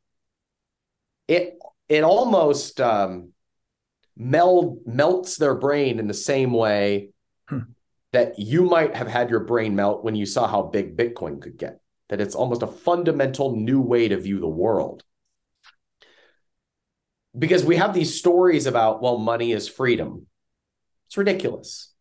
[1.29, 1.59] it
[1.89, 3.31] it almost um,
[4.17, 7.11] meld melts their brain in the same way
[7.49, 7.61] hmm.
[8.13, 11.57] that you might have had your brain melt when you saw how big Bitcoin could
[11.57, 11.81] get.
[12.11, 15.03] That it's almost a fundamental new way to view the world.
[17.37, 20.27] Because we have these stories about, well, money is freedom
[21.11, 21.93] it's ridiculous.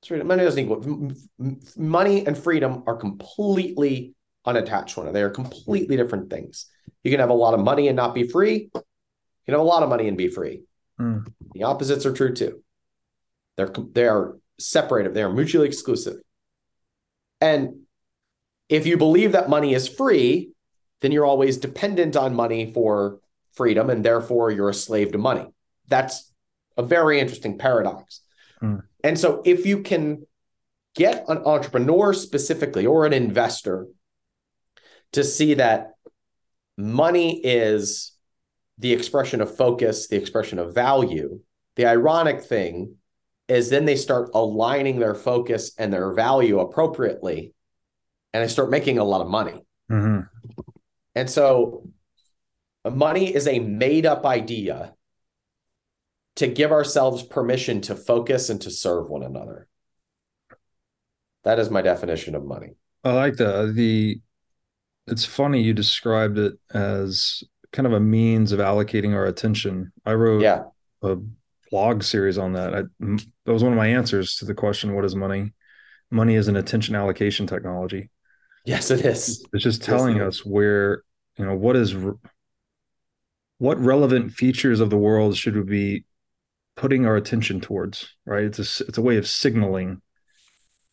[0.00, 0.28] It's ridiculous.
[0.28, 1.12] Money doesn't equal
[1.76, 4.14] money and freedom are completely
[4.46, 5.12] unattached one.
[5.12, 6.66] They are completely different things.
[7.02, 8.70] You can have a lot of money and not be free.
[8.72, 8.82] You
[9.44, 10.62] can have a lot of money and be free.
[11.00, 11.26] Mm.
[11.52, 12.62] The opposites are true too.
[13.56, 15.12] They're they are separated.
[15.12, 16.18] They are mutually exclusive.
[17.40, 17.79] And
[18.70, 20.52] if you believe that money is free,
[21.00, 23.18] then you're always dependent on money for
[23.52, 25.46] freedom, and therefore you're a slave to money.
[25.88, 26.32] That's
[26.76, 28.20] a very interesting paradox.
[28.62, 28.82] Mm.
[29.02, 30.24] And so if you can
[30.94, 33.88] get an entrepreneur specifically or an investor
[35.12, 35.92] to see that
[36.78, 38.12] money is
[38.78, 41.40] the expression of focus, the expression of value,
[41.74, 42.94] the ironic thing
[43.48, 47.52] is then they start aligning their focus and their value appropriately
[48.32, 49.64] and I start making a lot of money.
[49.90, 50.20] Mm-hmm.
[51.14, 51.88] And so
[52.88, 54.94] money is a made up idea
[56.36, 59.68] to give ourselves permission to focus and to serve one another.
[61.44, 62.74] That is my definition of money.
[63.04, 63.72] I like that.
[63.74, 64.20] The
[65.06, 69.92] it's funny you described it as kind of a means of allocating our attention.
[70.04, 70.64] I wrote yeah.
[71.02, 71.16] a
[71.70, 72.74] blog series on that.
[72.74, 75.52] I, that was one of my answers to the question, "What is money?"
[76.10, 78.10] Money is an attention allocation technology.
[78.64, 79.44] Yes, it is.
[79.52, 81.02] It's just telling yes, us where
[81.38, 81.94] you know what is
[83.58, 86.04] what relevant features of the world should we be
[86.76, 88.44] putting our attention towards, right?
[88.44, 90.00] It's a, it's a way of signaling,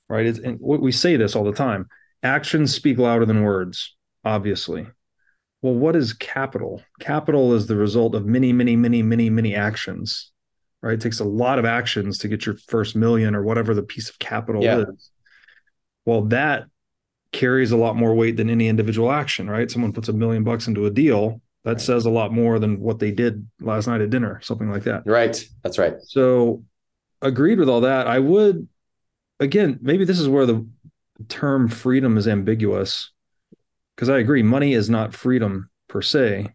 [0.10, 0.26] right?
[0.26, 1.88] It's, and what we say this all the time
[2.24, 3.96] actions speak louder than words,
[4.26, 4.88] obviously.
[5.62, 6.84] Well, what is capital?
[7.00, 10.32] Capital is the result of many, many, many, many, many actions,
[10.82, 10.94] right?
[10.94, 14.10] It takes a lot of actions to get your first million or whatever the piece
[14.10, 14.80] of capital yeah.
[14.80, 15.10] is.
[16.06, 16.66] Well, that
[17.32, 19.70] carries a lot more weight than any individual action, right?
[19.70, 21.82] Someone puts a million bucks into a deal that right.
[21.82, 25.04] says a lot more than what they did last night at dinner, something like that.
[25.06, 25.44] Right.
[25.64, 25.96] That's right.
[26.02, 26.64] So,
[27.22, 28.08] agreed with all that.
[28.08, 28.68] I would,
[29.40, 30.66] again, maybe this is where the
[31.28, 33.12] term freedom is ambiguous
[33.96, 36.54] because I agree, money is not freedom per se.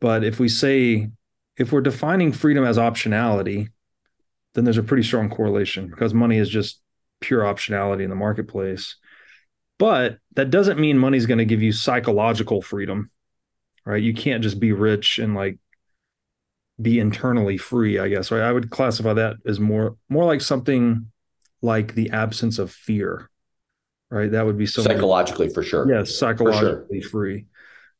[0.00, 1.10] But if we say,
[1.58, 3.68] if we're defining freedom as optionality,
[4.54, 6.80] then there's a pretty strong correlation because money is just
[7.20, 8.96] pure optionality in the marketplace.
[9.80, 13.10] But that doesn't mean money is going to give you psychological freedom
[13.84, 14.02] right?
[14.02, 15.58] You can't just be rich and like
[16.80, 18.30] be internally free, I guess.
[18.30, 18.42] Right.
[18.42, 21.10] I would classify that as more more like something
[21.62, 23.28] like the absence of fear.
[24.10, 24.30] Right.
[24.30, 25.90] That would be so psychologically for sure.
[25.90, 27.10] Yes, psychologically sure.
[27.10, 27.46] free.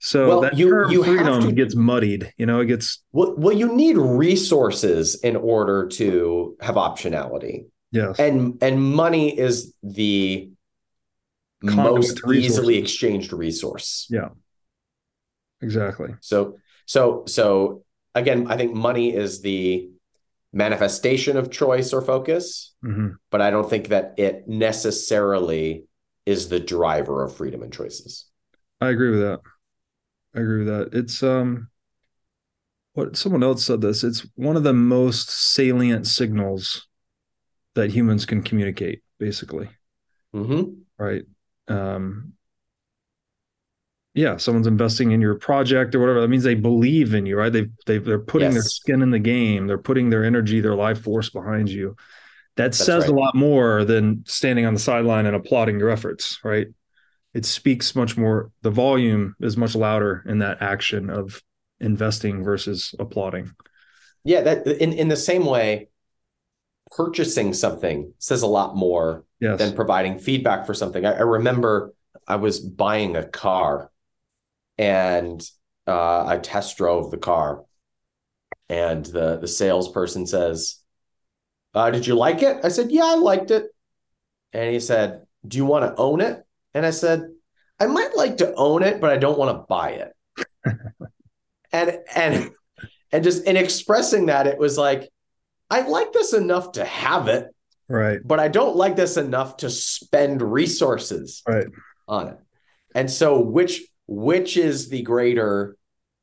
[0.03, 2.33] So well, that you, term you freedom to, gets muddied.
[2.39, 7.67] You know, it gets well, well, you need resources in order to have optionality.
[7.93, 8.19] Yes.
[8.19, 10.51] And and money is the
[11.63, 14.07] most easily exchanged resource.
[14.11, 14.29] Yeah.
[15.61, 16.15] Exactly.
[16.21, 16.57] So
[16.87, 17.85] so so
[18.15, 19.91] again, I think money is the
[20.53, 23.11] manifestation of choice or focus, mm-hmm.
[23.31, 25.85] but I don't think that it necessarily
[26.27, 28.27] is the driver of freedom and choices.
[28.81, 29.41] I agree with that.
[30.35, 30.99] I agree with that.
[30.99, 31.69] It's um
[32.95, 34.03] what someone else said this.
[34.03, 36.87] It's one of the most salient signals
[37.75, 39.69] that humans can communicate, basically.
[40.35, 40.73] Mm-hmm.
[40.99, 41.23] Right.
[41.71, 42.33] Um
[44.15, 46.21] yeah, someone's investing in your project or whatever.
[46.21, 47.53] That means they believe in you, right?
[47.53, 48.55] They've they they're putting yes.
[48.55, 49.67] their skin in the game.
[49.67, 51.97] They're putting their energy, their life force behind you.
[52.57, 53.11] That That's says right.
[53.11, 56.67] a lot more than standing on the sideline and applauding your efforts, right?
[57.33, 58.51] It speaks much more.
[58.63, 61.41] The volume is much louder in that action of
[61.79, 63.53] investing versus applauding.
[64.25, 65.90] Yeah, that in in the same way,
[66.91, 69.59] purchasing something says a lot more yes.
[69.59, 71.05] than providing feedback for something.
[71.05, 71.95] I, I remember
[72.27, 73.91] I was buying a car
[74.79, 75.43] and
[75.87, 77.65] uh, I test drove the car,
[78.69, 80.77] and the the salesperson says,
[81.75, 83.67] uh, "Did you like it?" I said, "Yeah, I liked it."
[84.53, 87.25] And he said, "Do you want to own it?" And I said,
[87.79, 90.13] "I might like to own it, but I don't want to buy it."
[91.73, 92.51] and and
[93.13, 95.11] and just in expressing that, it was like,
[95.71, 97.55] I like this enough to have it,
[97.89, 98.21] right?
[98.25, 101.67] But I don't like this enough to spend resources, right,
[102.09, 102.39] on it.
[102.95, 105.77] And so, which which is the greater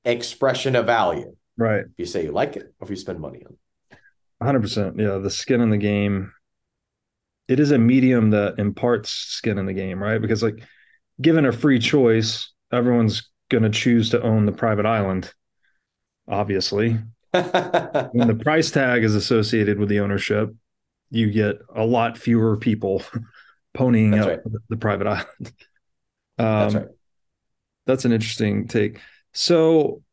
[0.04, 1.36] expression of value?
[1.58, 1.86] Right.
[1.86, 3.98] If you say you like it, or if you spend money on it.
[4.44, 5.00] 100%.
[5.00, 5.18] Yeah.
[5.18, 6.32] The skin in the game.
[7.48, 10.22] It is a medium that imparts skin in the game, right?
[10.22, 10.62] Because, like,
[11.22, 15.34] given a free choice, everyone's going to choose to own the private island,
[16.28, 17.00] obviously.
[18.12, 20.54] When the price tag is associated with the ownership,
[21.10, 23.04] you get a lot fewer people
[23.78, 24.62] ponying That's up right.
[24.70, 25.54] the, private island.
[26.40, 26.88] Um, That's right
[27.88, 29.00] that's an interesting take.
[29.34, 30.04] So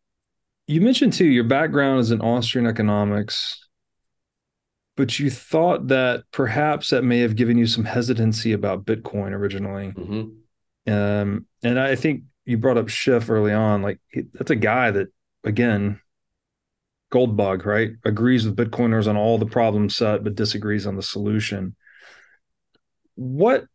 [0.66, 3.68] you mentioned too your background is in Austrian economics,
[4.96, 9.92] but you thought that perhaps that may have given you some hesitancy about Bitcoin originally.
[9.92, 10.92] Mm-hmm.
[10.92, 13.82] Um, and I think you brought up Schiff early on.
[13.82, 14.00] Like
[14.32, 15.08] that's a guy that
[15.42, 16.00] again,
[17.14, 17.92] Goldbug, right?
[18.04, 21.76] Agrees with Bitcoiners on all the problem set, but disagrees on the solution.
[23.14, 23.66] What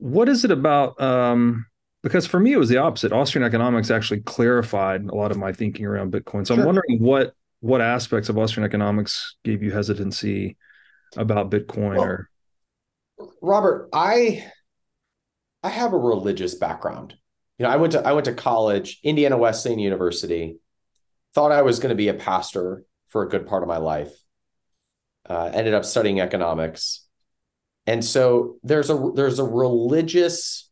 [0.00, 1.66] what is it about um
[2.02, 5.52] because for me it was the opposite austrian economics actually clarified a lot of my
[5.52, 6.62] thinking around bitcoin so sure.
[6.62, 10.56] i'm wondering what what aspects of austrian economics gave you hesitancy
[11.16, 12.30] about bitcoin well, or
[13.42, 14.42] robert i
[15.62, 17.14] i have a religious background
[17.58, 20.56] you know i went to i went to college indiana wesleyan university
[21.34, 24.12] thought i was going to be a pastor for a good part of my life
[25.28, 27.06] uh, ended up studying economics
[27.86, 30.70] and so there's a there's a religious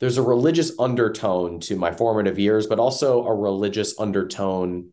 [0.00, 4.92] there's a religious undertone to my formative years, but also a religious undertone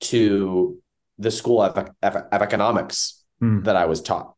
[0.00, 0.78] to
[1.18, 3.64] the school of, of, of economics mm.
[3.64, 4.34] that I was taught.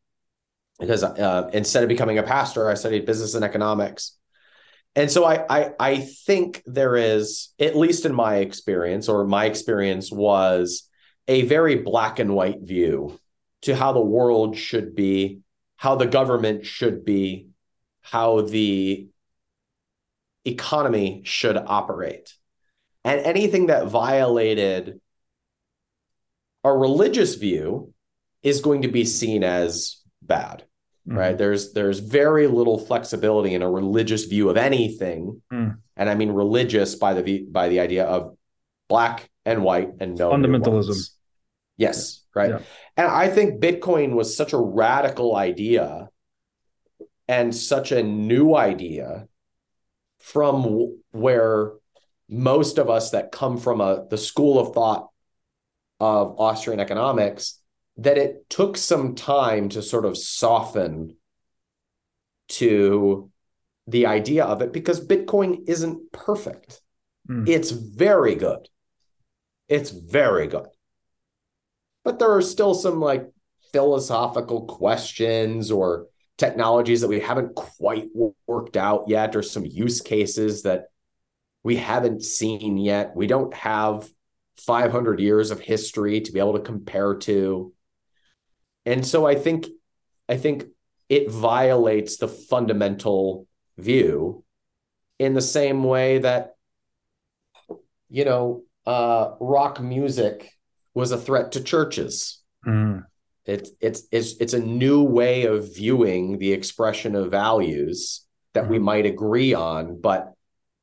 [0.79, 4.17] Because uh, instead of becoming a pastor, I studied business and economics.
[4.95, 9.45] And so I, I I think there is, at least in my experience, or my
[9.45, 10.89] experience was
[11.27, 13.19] a very black and white view
[13.61, 15.39] to how the world should be,
[15.77, 17.47] how the government should be,
[18.01, 19.07] how the
[20.43, 22.33] economy should operate.
[23.03, 24.99] And anything that violated
[26.63, 27.93] a religious view
[28.43, 30.65] is going to be seen as bad.
[31.11, 31.17] Mm.
[31.17, 31.37] Right.
[31.37, 35.41] There's there's very little flexibility in a religious view of anything.
[35.51, 35.77] Mm.
[35.97, 38.37] And I mean religious by the by the idea of
[38.87, 41.09] black and white and no fundamentalism.
[41.77, 42.51] Yes, right.
[42.51, 42.59] Yeah.
[42.95, 46.09] And I think Bitcoin was such a radical idea
[47.27, 49.27] and such a new idea
[50.19, 51.71] from where
[52.29, 55.09] most of us that come from a the school of thought
[55.99, 57.60] of Austrian economics
[58.03, 61.15] that it took some time to sort of soften
[62.49, 63.29] to
[63.87, 66.81] the idea of it because Bitcoin isn't perfect.
[67.29, 67.47] Mm.
[67.47, 68.67] It's very good.
[69.69, 70.67] It's very good.
[72.03, 73.29] But there are still some like
[73.71, 78.07] philosophical questions or technologies that we haven't quite
[78.47, 80.85] worked out yet or some use cases that
[81.63, 83.15] we haven't seen yet.
[83.15, 84.09] We don't have
[84.57, 87.73] 500 years of history to be able to compare to.
[88.85, 89.67] And so I think
[90.27, 90.65] I think
[91.09, 94.43] it violates the fundamental view
[95.19, 96.55] in the same way that
[98.09, 100.51] you know uh, rock music
[100.93, 102.41] was a threat to churches.
[102.65, 103.05] Mm.
[103.45, 108.77] It's it's it's it's a new way of viewing the expression of values that we
[108.77, 108.83] Mhm.
[108.83, 110.33] might agree on, but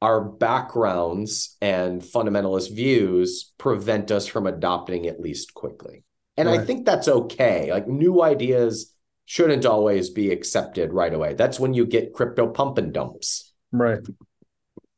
[0.01, 6.05] our backgrounds and fundamentalist views prevent us from adopting it least quickly.
[6.39, 7.71] And I think that's okay.
[7.71, 8.95] Like new ideas
[9.27, 11.35] shouldn't always be accepted right away.
[11.35, 13.53] That's when you get crypto pump and dumps.
[13.73, 14.01] Right.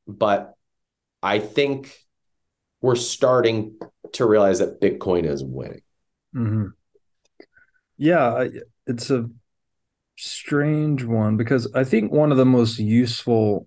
[0.06, 0.54] But
[1.22, 1.96] I think
[2.80, 3.76] we're starting
[4.12, 5.82] to realize that Bitcoin is winning.
[6.32, 6.66] hmm
[7.96, 8.46] Yeah,
[8.86, 9.28] it's a
[10.16, 13.66] strange one because I think one of the most useful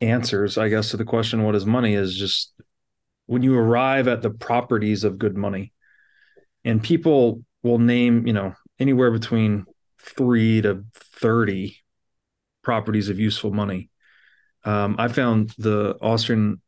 [0.00, 2.52] answers, I guess, to the question, what is money, is just
[3.26, 5.72] when you arrive at the properties of good money.
[6.68, 9.64] And people will name, you know, anywhere between
[9.98, 11.74] three to 30
[12.62, 13.88] properties of useful money.
[14.64, 16.60] Um, I found the Austrian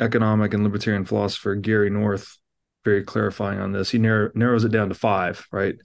[0.00, 2.36] economic and libertarian philosopher Gary North
[2.84, 3.90] very clarifying on this.
[3.90, 5.76] He narrow, narrows it down to five, right?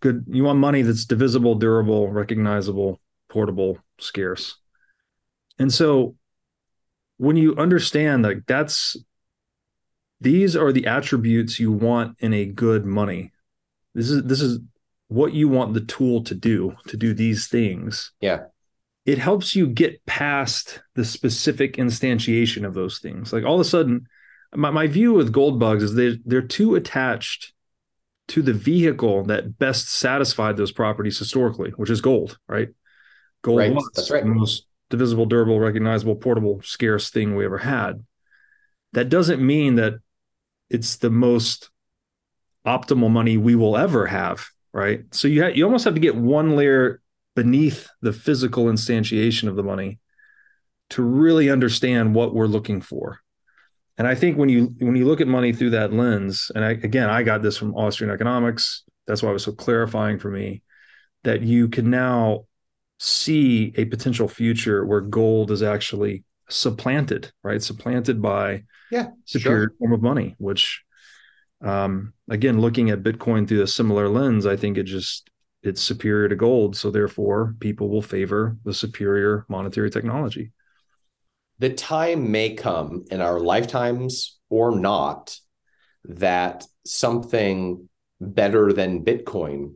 [0.00, 0.26] Good.
[0.28, 3.00] You want money that's divisible, durable, recognizable,
[3.30, 4.58] portable, scarce.
[5.58, 6.16] And so
[7.16, 8.98] when you understand that that's
[10.20, 13.32] these are the attributes you want in a good money.
[13.94, 14.58] This is this is
[15.08, 18.12] what you want the tool to do to do these things.
[18.20, 18.44] Yeah.
[19.06, 23.32] It helps you get past the specific instantiation of those things.
[23.32, 24.06] Like all of a sudden,
[24.54, 27.52] my, my view with gold bugs is they they're too attached
[28.28, 32.68] to the vehicle that best satisfied those properties historically, which is gold, right?
[33.42, 34.22] Gold Right, that's right.
[34.22, 38.04] the most divisible, durable, recognizable, portable, scarce thing we ever had.
[38.92, 39.94] That doesn't mean that
[40.70, 41.70] it's the most
[42.66, 45.02] optimal money we will ever have, right?
[45.12, 47.00] So you ha- you almost have to get one layer
[47.36, 49.98] beneath the physical instantiation of the money
[50.90, 53.20] to really understand what we're looking for.
[53.98, 56.70] And I think when you when you look at money through that lens, and I,
[56.70, 58.82] again, I got this from Austrian economics.
[59.06, 60.62] That's why it was so clarifying for me
[61.24, 62.46] that you can now
[62.98, 67.62] see a potential future where gold is actually supplanted, right?
[67.62, 69.10] Supplanted by Yeah.
[69.24, 69.76] superior Sure.
[69.78, 70.82] form of money, which
[71.62, 75.28] um, again, looking at Bitcoin through a similar lens, I think it just
[75.62, 76.74] it's superior to gold.
[76.74, 80.52] So therefore, people will favor the superior monetary technology.
[81.58, 85.36] the time may come in our lifetimes or not
[86.04, 87.86] that something
[88.18, 89.74] better than Bitcoin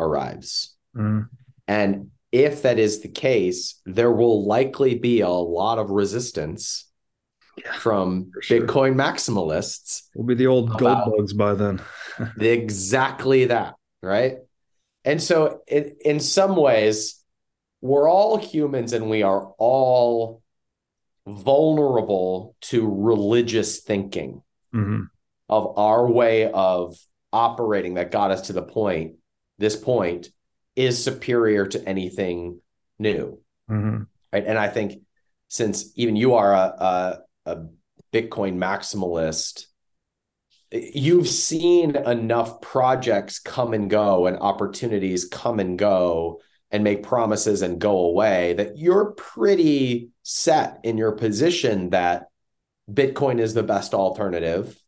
[0.00, 0.74] arrives.
[0.96, 1.28] Mm,
[1.66, 6.86] And if that is the case, there will likely be a lot of resistance
[7.56, 8.60] Yeah, from sure.
[8.60, 10.02] Bitcoin maximalists.
[10.14, 11.80] We'll be the old gold bugs by then.
[12.40, 14.38] Exactly that, right?
[15.04, 17.22] And so, in, in some ways,
[17.80, 20.42] we're all humans and we are all
[21.26, 24.42] vulnerable to religious thinking.
[24.74, 25.08] Mhm.
[25.48, 26.94] of our way of
[27.32, 29.14] operating that got us to the point,
[29.56, 30.28] this point,
[30.78, 32.60] is superior to anything
[33.00, 33.40] new.
[33.68, 34.06] Mhm.
[34.32, 34.46] Right.
[34.46, 35.02] And I think
[35.48, 37.56] since even you are a, a, a
[38.12, 39.66] Bitcoin maximalist,
[40.70, 47.62] you've seen enough projects come and go and opportunities come and go and make promises
[47.62, 52.28] and go away that you're pretty set in your position that
[52.88, 54.78] Bitcoin is the best alternative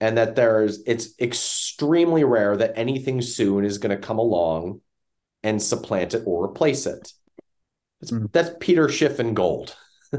[0.00, 4.80] and that there's it's extremely rare that anything soon is going to come along
[5.42, 7.12] and supplant it or replace it.
[8.00, 8.32] It's, Mm.
[8.32, 9.76] That's Peter Schiff and gold,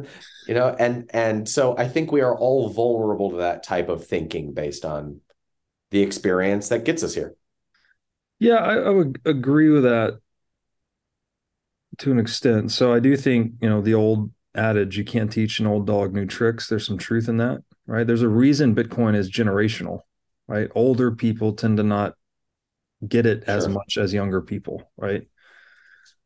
[0.48, 4.08] you know, and and so I think we are all vulnerable to that type of
[4.08, 5.20] thinking based on
[5.92, 7.36] the experience that gets us here.
[8.40, 10.20] Yeah, I, I would agree with that
[12.00, 12.72] to an extent.
[12.72, 16.14] So I do think, you know, the old adage, you can't teach an old dog
[16.14, 16.68] new tricks.
[16.68, 18.06] There's some truth in that, right?
[18.06, 20.02] There's a reason Bitcoin is generational,
[20.48, 20.70] right?
[20.76, 22.16] Older people tend to not
[23.08, 25.28] get it as much as younger people, right?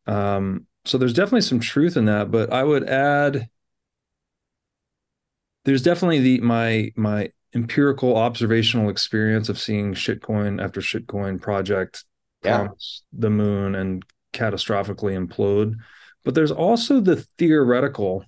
[0.05, 3.49] Um, so there's definitely some truth in that, but I would add
[5.65, 12.05] there's definitely the my my empirical observational experience of seeing shitcoin after shitcoin project
[12.43, 12.67] Yeah.
[12.67, 15.75] promise the moon and catastrophically implode.
[16.23, 18.25] But there's also the theoretical,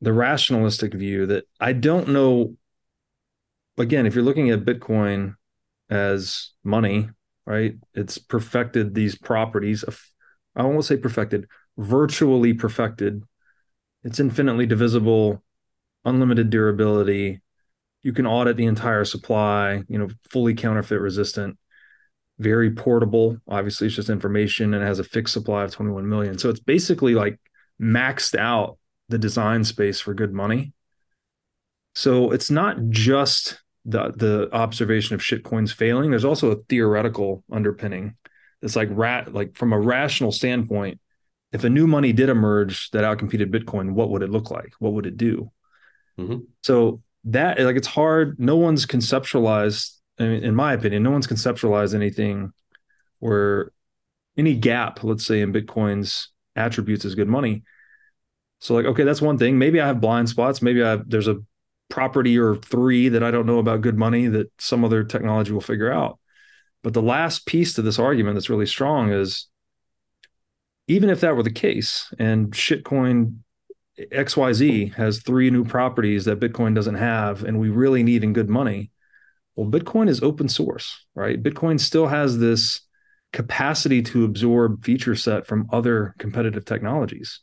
[0.00, 2.56] the rationalistic view that I don't know.
[3.78, 5.34] Again, if you're looking at Bitcoin
[5.90, 7.08] as money,
[7.44, 7.74] right?
[7.94, 10.00] It's perfected these properties of,
[10.54, 13.22] I won't say perfected, virtually perfected
[14.06, 15.42] it's infinitely divisible,
[16.04, 17.42] unlimited durability.
[18.04, 21.58] You can audit the entire supply, you know, fully counterfeit resistant,
[22.38, 23.38] very portable.
[23.48, 26.38] Obviously, it's just information and it has a fixed supply of 21 million.
[26.38, 27.40] So it's basically like
[27.82, 28.78] maxed out
[29.08, 30.72] the design space for good money.
[31.96, 36.10] So it's not just the the observation of shitcoins failing.
[36.10, 38.16] There's also a theoretical underpinning.
[38.60, 41.00] It's like rat like from a rational standpoint,
[41.52, 44.72] if a new money did emerge that outcompeted Bitcoin, what would it look like?
[44.80, 45.50] What would it do?
[46.18, 46.38] Mm-hmm.
[46.62, 48.38] So that like it's hard.
[48.40, 49.92] No one's conceptualized.
[50.18, 52.52] I mean, in my opinion, no one's conceptualized anything
[53.20, 53.72] where
[54.36, 57.62] any gap, let's say, in Bitcoin's attributes is good money.
[58.60, 59.58] So like, okay, that's one thing.
[59.58, 60.62] Maybe I have blind spots.
[60.62, 61.36] Maybe I have, there's a
[61.88, 65.60] property or three that I don't know about good money that some other technology will
[65.60, 66.18] figure out.
[66.82, 69.48] But the last piece to this argument that's really strong is
[70.88, 73.38] even if that were the case and shitcoin
[73.98, 78.50] XYZ has three new properties that Bitcoin doesn't have and we really need in good
[78.50, 78.90] money,
[79.54, 81.42] well, Bitcoin is open source, right?
[81.42, 82.82] Bitcoin still has this
[83.32, 87.40] capacity to absorb feature set from other competitive technologies.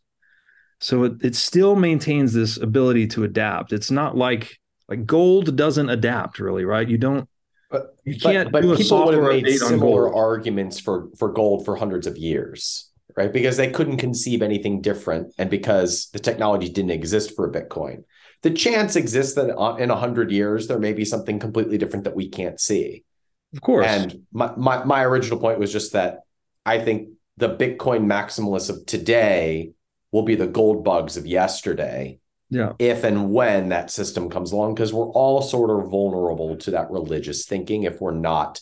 [0.83, 3.71] So it, it still maintains this ability to adapt.
[3.71, 4.59] It's not like
[4.89, 6.87] like gold doesn't adapt really, right?
[6.87, 7.29] You don't
[7.71, 11.77] but, you can't but, but people would have made similar arguments for for gold for
[11.77, 13.31] hundreds of years, right?
[13.31, 18.03] Because they couldn't conceive anything different, and because the technology didn't exist for Bitcoin.
[18.41, 22.03] The chance exists that uh, in a hundred years there may be something completely different
[22.03, 23.05] that we can't see.
[23.53, 23.87] Of course.
[23.87, 26.23] And my, my my original point was just that
[26.65, 27.07] I think
[27.37, 29.71] the Bitcoin maximalists of today
[30.13, 32.19] will be the gold bugs of yesterday.
[32.49, 32.73] Yeah.
[32.79, 36.91] If and when that system comes along, because we're all sort of vulnerable to that
[36.91, 38.61] religious thinking if we're not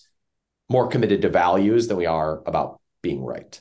[0.69, 3.59] more committed to values than we are about being right.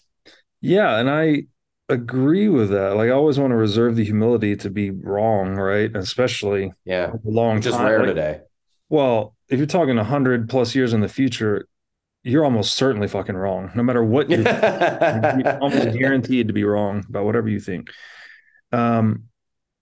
[0.61, 0.99] Yeah.
[0.99, 1.43] And I
[1.88, 2.95] agree with that.
[2.95, 5.95] Like I always want to reserve the humility to be wrong, right?
[5.95, 7.86] Especially yeah, long just time.
[7.86, 8.41] rare like, today.
[8.88, 11.66] Well, if you're talking hundred plus years in the future,
[12.23, 13.71] you're almost certainly fucking wrong.
[13.75, 17.91] No matter what you're, you're almost guaranteed to be wrong about whatever you think.
[18.73, 19.25] Um,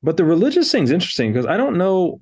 [0.03, 2.21] but the religious thing's interesting because I don't know.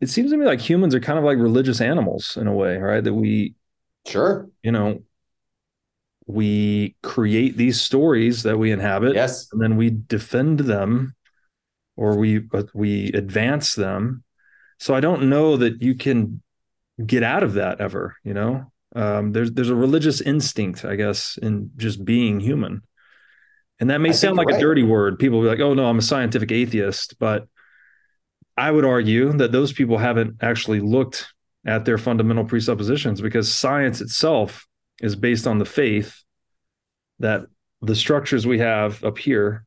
[0.00, 2.76] It seems to me like humans are kind of like religious animals in a way,
[2.76, 3.02] right?
[3.02, 3.54] That we,
[4.06, 5.02] sure, you know,
[6.26, 11.14] we create these stories that we inhabit, yes, and then we defend them,
[11.96, 14.24] or we but we advance them.
[14.80, 16.42] So I don't know that you can
[17.04, 18.72] get out of that ever, you know.
[18.94, 22.82] Um, there's there's a religious instinct, I guess, in just being human,
[23.80, 24.56] and that may I sound like right.
[24.56, 25.18] a dirty word.
[25.18, 27.48] People be like, "Oh no, I'm a scientific atheist," but
[28.56, 31.32] I would argue that those people haven't actually looked
[31.66, 34.66] at their fundamental presuppositions because science itself
[35.00, 36.22] is based on the faith
[37.18, 37.42] that
[37.82, 39.64] the structures we have up here,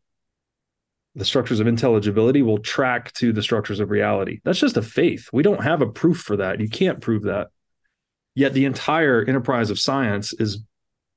[1.16, 4.40] the structures of intelligibility, will track to the structures of reality.
[4.44, 5.28] That's just a faith.
[5.34, 6.60] We don't have a proof for that.
[6.60, 7.48] You can't prove that.
[8.38, 10.60] Yet the entire enterprise of science is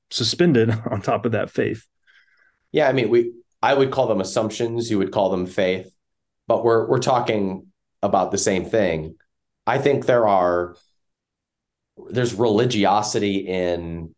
[0.09, 1.85] suspended on top of that faith.
[2.71, 5.93] Yeah, I mean, we I would call them assumptions, you would call them faith,
[6.47, 7.67] but we're we're talking
[8.01, 9.17] about the same thing.
[9.67, 10.75] I think there are
[12.09, 14.15] there's religiosity in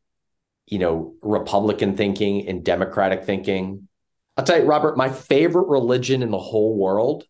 [0.68, 3.90] you know republican thinking and democratic thinking
[4.38, 7.26] i'll tell you robert my favorite religion in the whole world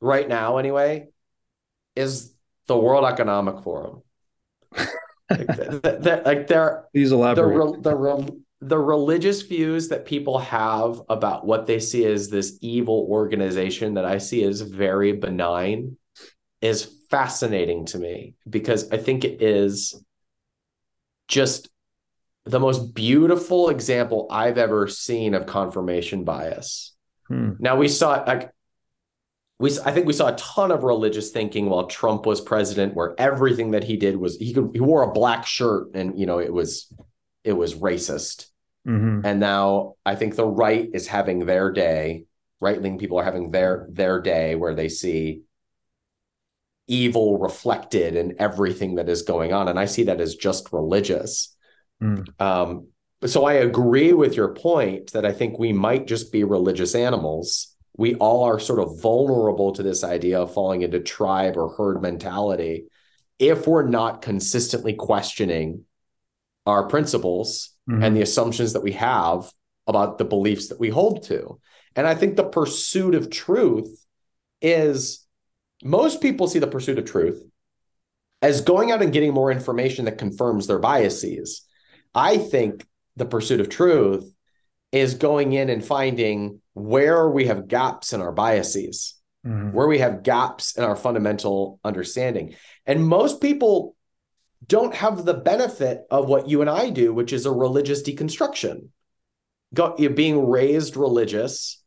[0.00, 1.06] right now anyway
[1.94, 2.34] is
[2.66, 4.02] the world economic forum
[5.30, 7.82] like, the, like they're please elaborate.
[7.82, 13.06] The, the, the religious views that people have about what they see as this evil
[13.10, 15.96] organization that I see as very benign
[16.60, 20.00] is fascinating to me because I think it is
[21.26, 21.68] just
[22.44, 26.94] the most beautiful example I've ever seen of confirmation bias.
[27.26, 27.52] Hmm.
[27.58, 28.52] Now we saw like
[29.62, 33.14] we I think we saw a ton of religious thinking while Trump was president, where
[33.16, 36.40] everything that he did was he could he wore a black shirt and you know
[36.40, 36.92] it was
[37.44, 38.46] it was racist.
[38.86, 39.24] Mm-hmm.
[39.24, 42.24] And now I think the right is having their day.
[42.60, 45.42] Right wing people are having their their day where they see
[46.88, 51.56] evil reflected in everything that is going on, and I see that as just religious.
[52.02, 52.28] Mm.
[52.40, 52.88] Um,
[53.24, 57.71] so I agree with your point that I think we might just be religious animals
[57.96, 62.00] we all are sort of vulnerable to this idea of falling into tribe or herd
[62.00, 62.86] mentality
[63.38, 65.84] if we're not consistently questioning
[66.64, 68.02] our principles mm-hmm.
[68.02, 69.50] and the assumptions that we have
[69.86, 71.60] about the beliefs that we hold to.
[71.96, 74.04] And I think the pursuit of truth
[74.62, 75.26] is
[75.84, 77.42] most people see the pursuit of truth
[78.40, 81.62] as going out and getting more information that confirms their biases.
[82.14, 82.86] I think
[83.16, 84.32] the pursuit of truth
[84.92, 89.14] is going in and finding where we have gaps in our biases,
[89.46, 89.72] Mhm.
[89.72, 92.54] where we have gaps in our fundamental understanding.
[92.86, 93.94] And most people
[94.66, 98.88] don't have the benefit of what you and I do, which is a religious deconstruction.
[99.74, 101.82] Go, you're being raised religious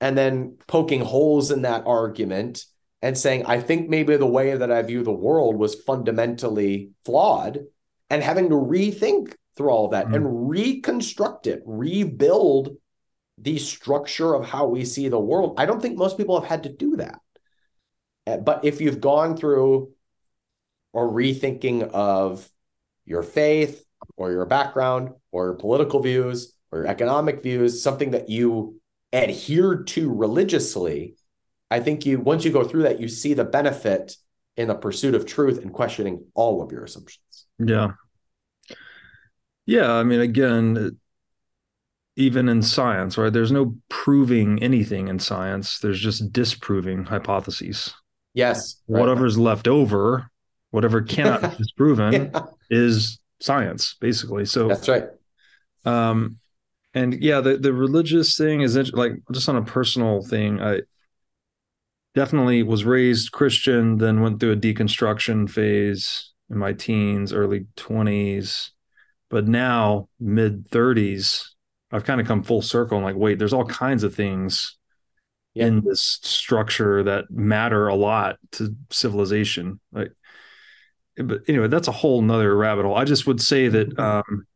[0.00, 2.64] and then poking holes in that argument
[3.02, 7.64] and saying, I think maybe the way that I view the world was fundamentally flawed,
[8.10, 12.76] and having to rethink through all of that and reconstruct it, rebuild
[13.38, 15.54] the structure of how we see the world.
[15.58, 17.20] I don't think most people have had to do that.
[18.26, 19.92] Uh, But if you've gone through
[20.94, 22.48] a rethinking of
[23.04, 23.84] your faith
[24.16, 28.80] or your background or your political views or your economic views, something that you
[29.12, 31.16] adhere to religiously,
[31.70, 34.16] I think you once you go through that, you see the benefit
[34.56, 37.46] in the pursuit of truth and questioning all of your assumptions.
[37.58, 37.92] Yeah.
[39.66, 39.92] Yeah.
[39.92, 40.98] I mean, again,
[42.16, 43.32] even in science, right?
[43.32, 45.78] There's no proving anything in science.
[45.78, 47.94] There's just disproving hypotheses.
[48.34, 48.76] Yes.
[48.88, 49.00] right.
[49.00, 50.30] Whatever's left over,
[50.70, 52.40] whatever cannot be disproven, Yeah,
[52.70, 54.44] is science, basically.
[54.46, 55.04] So, that's right.
[55.84, 56.38] um,
[56.94, 60.60] and yeah, the the religious thing is like just on a personal thing.
[60.62, 60.80] I
[62.14, 68.70] definitely was raised Christian, then went through a deconstruction phase in my teens, early twenties,
[69.28, 71.54] but now mid thirties,
[71.92, 72.98] I've kind of come full circle.
[72.98, 74.76] and like, wait, there's all kinds of things
[75.54, 75.66] Yeah.
[75.66, 79.80] in this structure that matter a lot to civilization.
[79.92, 80.12] Like,
[81.16, 82.96] but anyway, that's a whole nother rabbit hole.
[82.96, 84.46] I just would say that um,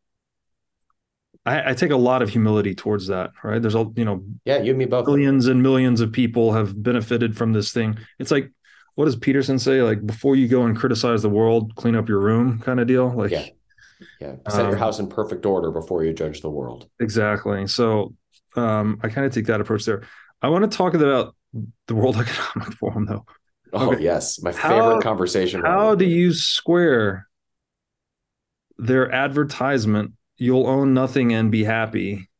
[1.47, 3.31] I, I take a lot of humility towards that.
[3.43, 3.63] Right?
[3.63, 5.07] There's a you know Yeah, you and me both.
[5.07, 7.97] millions and millions of people have benefited from this thing.
[8.19, 8.51] It's like
[8.97, 9.81] what does Peterson say?
[9.83, 13.09] Like before you go and criticize the world, clean up your room, kind of deal.
[13.09, 13.47] Like Yeah.
[14.21, 14.37] Yeah.
[14.49, 16.89] Set your Um, house in perfect order before you judge the world.
[17.01, 17.67] exactly.
[17.67, 18.15] So
[18.57, 20.03] um, I kind of take that approach there.
[20.43, 21.35] I want to talk about
[21.87, 23.25] the World Economic Forum though.
[23.73, 24.03] Oh, Okay.
[24.03, 24.43] yes.
[24.43, 25.61] My How- favorite conversation.
[25.63, 27.27] How do you square
[28.79, 32.31] their advertisement, you'll own nothing and be happy,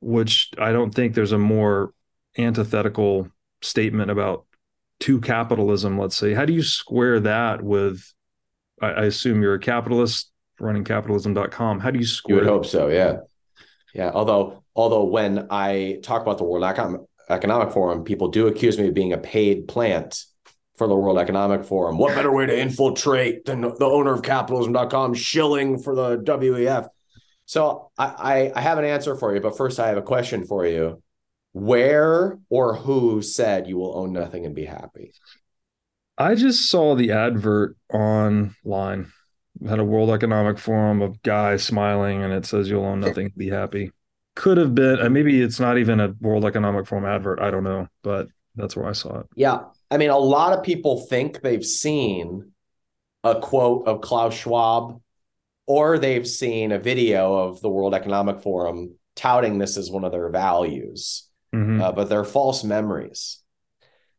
[0.00, 1.92] which I don't think there's a more
[2.36, 3.28] antithetical
[3.62, 4.44] statement about
[5.00, 6.34] to capitalism, let's say.
[6.34, 8.12] How do you square that with
[8.82, 10.30] I assume you're a capitalist
[10.60, 11.80] running capitalism.com.
[11.80, 13.18] How do you You square would hope so, yeah.
[13.94, 14.10] Yeah.
[14.12, 18.88] Although, although when I talk about the World Econ- Economic Forum, people do accuse me
[18.88, 20.24] of being a paid plant
[20.76, 21.98] for the World Economic Forum.
[21.98, 26.88] What better way to infiltrate than the owner of capitalism.com shilling for the WEF?
[27.46, 30.44] So I, I, I have an answer for you, but first I have a question
[30.44, 31.02] for you.
[31.52, 35.12] Where or who said you will own nothing and be happy?
[36.18, 39.12] I just saw the advert online.
[39.66, 43.48] Had a World Economic Forum of guys smiling, and it says you'll own nothing, be
[43.48, 43.92] happy.
[44.34, 47.40] Could have been, and maybe it's not even a World Economic Forum advert.
[47.40, 49.26] I don't know, but that's where I saw it.
[49.36, 49.60] Yeah.
[49.90, 52.50] I mean, a lot of people think they've seen
[53.22, 55.00] a quote of Klaus Schwab
[55.66, 60.12] or they've seen a video of the World Economic Forum touting this as one of
[60.12, 61.80] their values, Mhm.
[61.80, 63.42] uh, but they're false memories.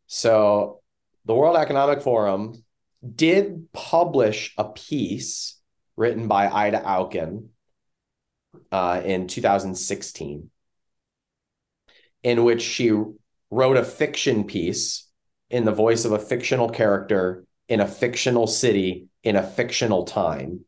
[0.07, 0.81] So
[1.25, 2.64] the World Economic Forum
[3.13, 5.59] did publish a piece
[5.97, 7.49] written by Ida Auken
[8.71, 10.49] uh, in 2016
[12.23, 12.91] in which she
[13.51, 15.07] wrote a fiction piece
[15.49, 20.65] in the voice of a fictional character in a fictional city in a fictional time.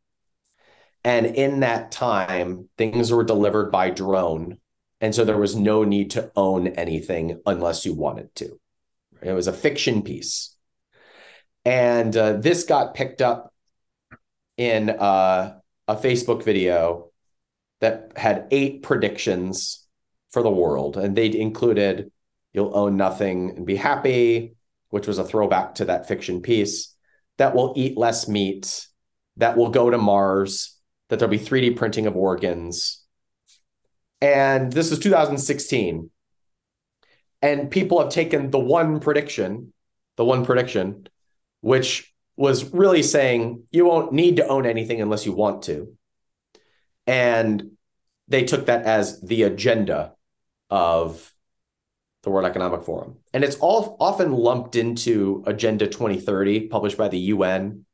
[1.04, 4.58] And in that time, things were delivered by drone.
[5.00, 8.60] And so there was no need to own anything unless you wanted to.
[9.22, 10.57] It was a fiction piece.
[11.68, 13.54] And uh, this got picked up
[14.56, 17.12] in uh, a Facebook video
[17.82, 19.86] that had eight predictions
[20.30, 20.96] for the world.
[20.96, 22.10] And they included
[22.54, 24.56] You'll Own Nothing and Be Happy,
[24.92, 26.96] which was a throwback to that fiction piece,
[27.38, 28.88] that will eat less meat,
[29.36, 33.04] that will go to Mars, that there'll be 3D printing of organs.
[34.22, 36.12] And this is 2016.
[37.42, 39.74] And people have taken the one prediction,
[40.16, 41.10] the one prediction,
[41.62, 45.94] which was really saying you won't need to own anything unless you want to.
[47.08, 47.72] And
[48.28, 50.14] they took that as the agenda
[50.70, 51.34] of
[52.24, 53.18] the World Economic Forum.
[53.34, 57.86] And it's all often lumped into Agenda 2030, published by the UN,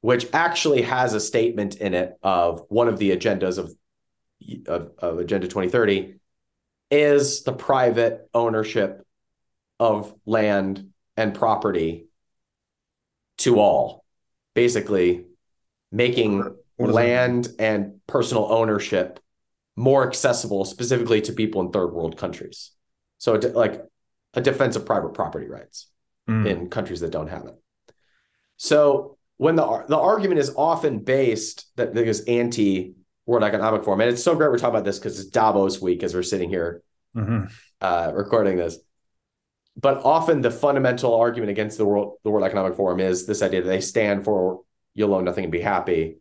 [0.00, 3.72] which actually has a statement in it of one of the agendas of,
[4.66, 6.16] of, of Agenda 2030
[6.90, 9.06] is the private ownership
[9.78, 12.07] of land and property
[13.38, 14.04] to all.
[14.54, 15.26] Basically,
[15.92, 19.20] making land and personal ownership
[19.76, 22.72] more accessible specifically to people in third world countries.
[23.18, 23.82] So like
[24.34, 25.88] a defense of private property rights
[26.28, 26.46] mm.
[26.46, 27.54] in countries that don't have it.
[28.56, 34.10] So when the the argument is often based that there's anti World Economic Forum, and
[34.10, 36.82] it's so great we're talking about this because it's Davos week as we're sitting here
[37.16, 37.44] mm-hmm.
[37.80, 38.78] uh, recording this.
[39.80, 43.62] But often the fundamental argument against the world the World Economic Forum is this idea
[43.62, 44.62] that they stand for
[44.94, 46.18] you'll own nothing and be happy,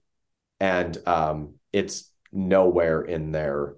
[0.60, 3.76] and um, it's nowhere in their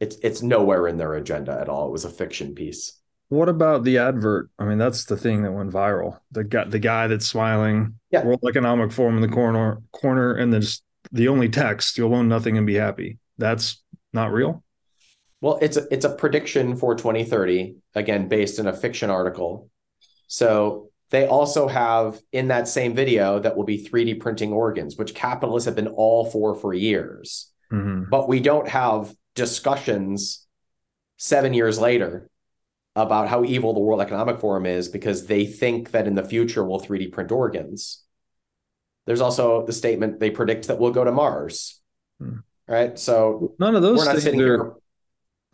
[0.00, 1.88] it's it's nowhere in their agenda at all.
[1.88, 2.98] It was a fiction piece.
[3.28, 4.50] What about the advert?
[4.58, 6.18] I mean, that's the thing that went viral.
[6.32, 8.24] The guy, the guy that's smiling, yeah.
[8.24, 12.28] World Economic Forum in the corner, corner, and then just the only text: "You'll own
[12.28, 14.63] nothing and be happy." That's not real.
[15.44, 19.68] Well, it's a it's a prediction for 2030, again based in a fiction article.
[20.26, 25.14] So they also have in that same video that will be 3D printing organs, which
[25.14, 27.52] capitalists have been all for for years.
[27.70, 28.04] Mm-hmm.
[28.08, 30.46] But we don't have discussions
[31.18, 32.30] seven years later
[32.96, 36.64] about how evil the World Economic Forum is because they think that in the future
[36.64, 38.02] we'll 3D print organs.
[39.04, 41.82] There's also the statement they predict that we'll go to Mars.
[42.18, 42.36] Hmm.
[42.66, 42.98] Right.
[42.98, 44.72] So none of those things are, here...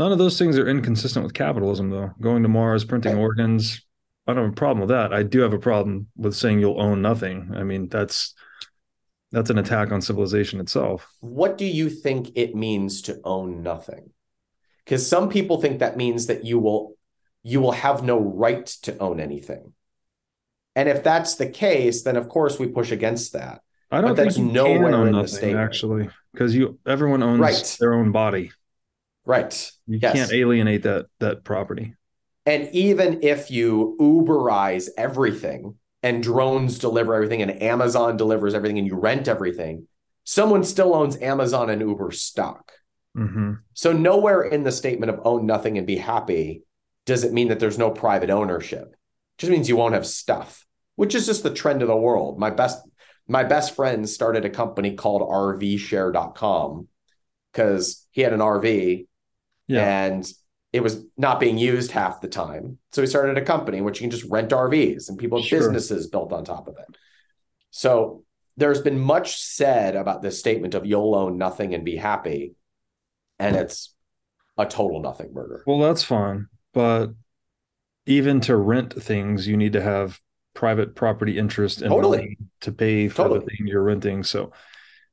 [0.00, 2.10] none of those things are inconsistent with capitalism though.
[2.20, 3.84] Going to Mars, printing organs.
[4.26, 5.12] I don't have a problem with that.
[5.12, 7.52] I do have a problem with saying you'll own nothing.
[7.54, 8.34] I mean, that's
[9.30, 11.06] that's an attack on civilization itself.
[11.20, 14.10] What do you think it means to own nothing?
[14.84, 16.94] Because some people think that means that you will
[17.42, 19.74] you will have no right to own anything.
[20.74, 23.60] And if that's the case, then of course we push against that.
[23.90, 27.76] I don't but think you nowhere can own nothing actually, because you everyone owns right.
[27.78, 28.52] their own body.
[29.30, 29.72] Right.
[29.86, 30.12] You yes.
[30.12, 31.94] can't alienate that that property.
[32.46, 38.88] And even if you Uberize everything and drones deliver everything and Amazon delivers everything and
[38.88, 39.86] you rent everything,
[40.24, 42.72] someone still owns Amazon and Uber stock.
[43.16, 43.52] Mm-hmm.
[43.74, 46.64] So nowhere in the statement of own nothing and be happy
[47.06, 48.82] does it mean that there's no private ownership.
[48.82, 50.66] It just means you won't have stuff,
[50.96, 52.36] which is just the trend of the world.
[52.36, 52.84] My best
[53.28, 56.88] my best friend started a company called rvshare.com
[57.52, 59.06] because he had an RV
[59.70, 60.06] yeah.
[60.06, 60.30] and
[60.72, 62.78] it was not being used half the time.
[62.92, 65.46] So he started a company in which you can just rent RVs and people have
[65.46, 65.58] sure.
[65.58, 66.96] businesses built on top of it.
[67.70, 68.24] So
[68.56, 72.54] there's been much said about this statement of you'll own nothing and be happy.
[73.38, 73.94] And it's
[74.58, 75.64] a total nothing burger.
[75.66, 77.08] Well, that's fine but
[78.06, 80.20] even to rent things, you need to have
[80.54, 82.38] private property interest and totally.
[82.62, 83.40] to pay for totally.
[83.40, 84.24] the thing you're renting.
[84.24, 84.52] So,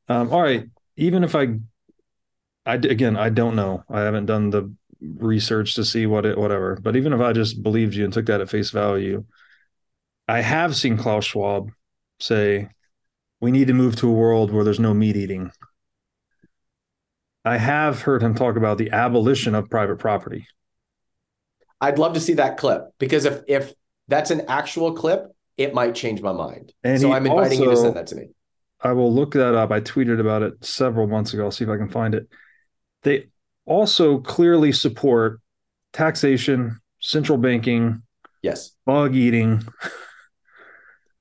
[0.08, 1.60] um, all right, even if I,
[2.68, 3.84] I again, I don't know.
[3.90, 6.78] I haven't done the research to see what it, whatever.
[6.82, 9.24] But even if I just believed you and took that at face value,
[10.28, 11.72] I have seen Klaus Schwab
[12.20, 12.68] say,
[13.40, 15.52] "We need to move to a world where there's no meat eating."
[17.46, 20.48] I have heard him talk about the abolition of private property.
[21.80, 23.74] I'd love to see that clip because if if
[24.10, 26.74] that's an actual clip, it might change my mind.
[26.84, 28.30] And so I'm inviting also, you to send that to me.
[28.82, 29.72] I will look that up.
[29.72, 31.46] I tweeted about it several months ago.
[31.46, 32.28] I'll see if I can find it.
[33.04, 33.28] They
[33.66, 35.40] also clearly support
[35.94, 38.04] taxation, central banking,
[38.42, 39.64] yes, bug eating.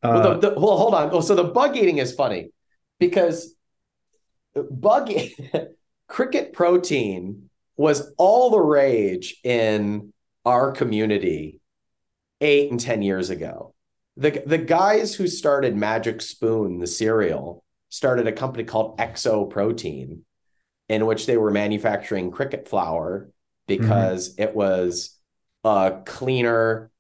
[0.02, 1.22] well, the, uh, the, well, hold on.
[1.22, 2.50] so the bug eating is funny
[2.98, 3.54] because
[4.70, 5.10] bug
[6.08, 10.12] cricket protein was all the rage in
[10.44, 11.60] our community
[12.40, 13.74] eight and 10 years ago.
[14.16, 20.24] The, the guys who started Magic Spoon, the cereal, started a company called Exo Protein,
[20.88, 23.30] in which they were manufacturing cricket flour
[23.66, 24.42] because mm-hmm.
[24.42, 25.18] it was
[25.64, 26.90] a cleaner,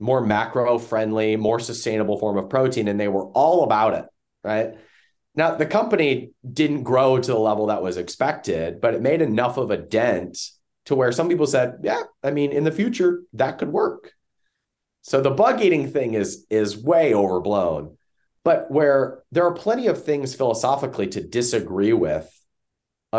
[0.00, 2.88] more macro friendly, more sustainable form of protein.
[2.88, 4.04] And they were all about it.
[4.42, 4.76] Right.
[5.34, 9.58] Now, the company didn't grow to the level that was expected, but it made enough
[9.58, 10.38] of a dent
[10.86, 14.12] to where some people said, yeah, I mean, in the future, that could work.
[15.02, 17.96] So the bug eating thing is is way overblown.
[18.44, 22.28] But where there are plenty of things philosophically to disagree with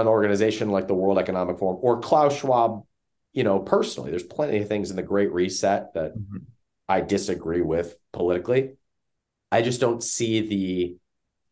[0.01, 2.83] an organization like the World Economic Forum or Klaus Schwab,
[3.33, 6.37] you know, personally, there's plenty of things in the Great Reset that mm-hmm.
[6.87, 8.73] I disagree with politically.
[9.51, 10.97] I just don't see the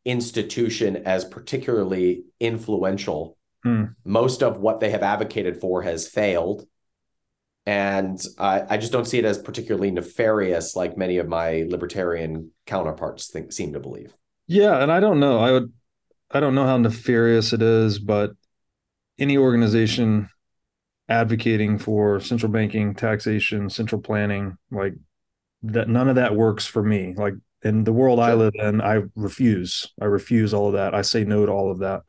[0.06, 3.86] institution as particularly influential Hmm.
[4.06, 6.68] Most of what they have advocated for has failed.
[7.66, 12.52] And I, I just don't see it as particularly nefarious like many of my libertarian
[12.68, 14.14] counterparts think seem to believe.
[14.46, 15.40] Yeah, and I don't know.
[15.40, 15.74] I would
[16.32, 18.32] I don't know how nefarious it is, but
[19.18, 20.30] any organization
[21.08, 24.94] advocating for central banking, taxation, central planning, like
[25.64, 27.14] that none of that works for me.
[27.16, 28.20] Like in the world.
[28.20, 29.92] I live in, I refuse.
[30.00, 30.94] I refuse all of that.
[30.94, 32.04] I say no to all of that.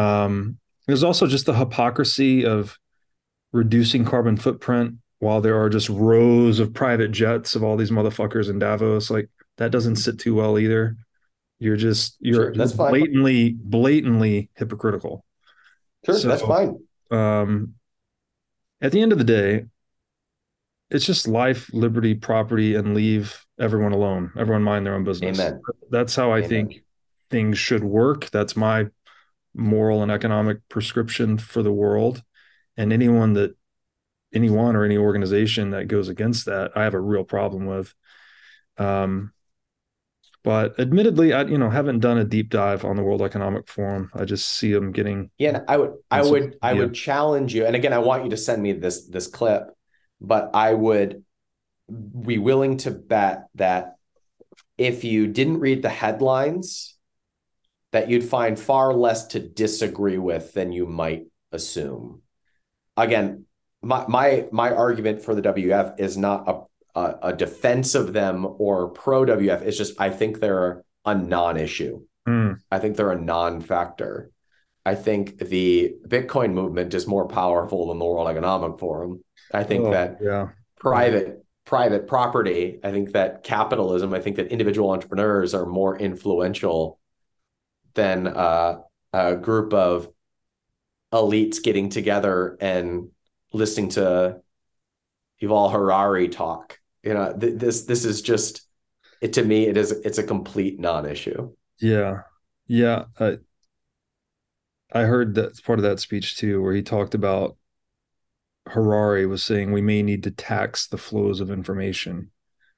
[0.00, 2.78] Um, There's also just the hypocrisy of
[3.52, 8.48] reducing carbon footprint while there are just rows of private jets of all these motherfuckers
[8.48, 9.10] in Davos.
[9.10, 10.96] Like that doesn't sit too well either.
[11.62, 12.90] You're just you're Sure, that's fine.
[12.90, 15.24] blatantly blatantly hypocritical.
[16.04, 16.78] Sure, So- that's fine.
[17.10, 17.74] Um,
[18.80, 19.66] at the end of the day,
[20.90, 24.32] it's just life, liberty, property, and leave everyone alone.
[24.36, 25.38] Everyone mind their own business.
[25.38, 25.60] Amen.
[25.90, 26.48] That's how I Amen.
[26.48, 26.84] think
[27.30, 28.28] things should work.
[28.30, 28.88] That's my
[29.54, 32.22] moral and economic prescription for the world.
[32.76, 33.56] And anyone that
[34.34, 37.94] anyone or any organization that goes against that, I have a real problem with.
[38.78, 39.32] Um,
[40.44, 44.10] but admittedly, I you know haven't done a deep dive on the World Economic Forum.
[44.14, 47.64] I just see them getting Yeah, I would I would I would challenge you.
[47.64, 49.70] And again, I want you to send me this this clip,
[50.20, 51.24] but I would
[51.88, 53.96] be willing to bet that
[54.78, 56.96] if you didn't read the headlines,
[57.92, 62.22] that you'd find far less to disagree with than you might assume.
[62.96, 63.44] Again,
[63.82, 66.62] my my my argument for the WF is not a
[66.94, 69.62] a, a defense of them or pro WF.
[69.62, 72.02] It's just I think they're a non-issue.
[72.26, 74.30] Hmm, I think they're a non-factor.
[74.84, 79.22] I think the Bitcoin movement is more powerful than the World Economic Forum.
[79.52, 80.48] I think oh, that yeah.
[80.78, 86.98] private private property, I think that capitalism, I think that individual entrepreneurs are more influential
[87.94, 88.80] than uh,
[89.12, 90.08] a group of
[91.12, 93.10] elites getting together and
[93.52, 94.40] listening to
[95.40, 96.78] Yuval Harari talk.
[97.02, 98.62] You know, th- this this is just
[99.20, 99.66] it to me.
[99.66, 101.52] It is it's a complete non-issue.
[101.80, 102.22] Yeah.
[102.66, 103.04] Yeah.
[103.18, 103.38] I,
[104.92, 107.56] I heard that's part of that speech too, where he talked about
[108.68, 112.30] Harari was saying we may need to tax the flows of information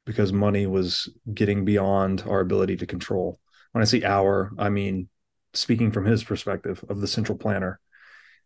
[0.07, 3.41] because money was getting beyond our ability to control.
[3.73, 5.09] When I say our, I mean
[5.53, 7.81] speaking from his perspective of the central planner.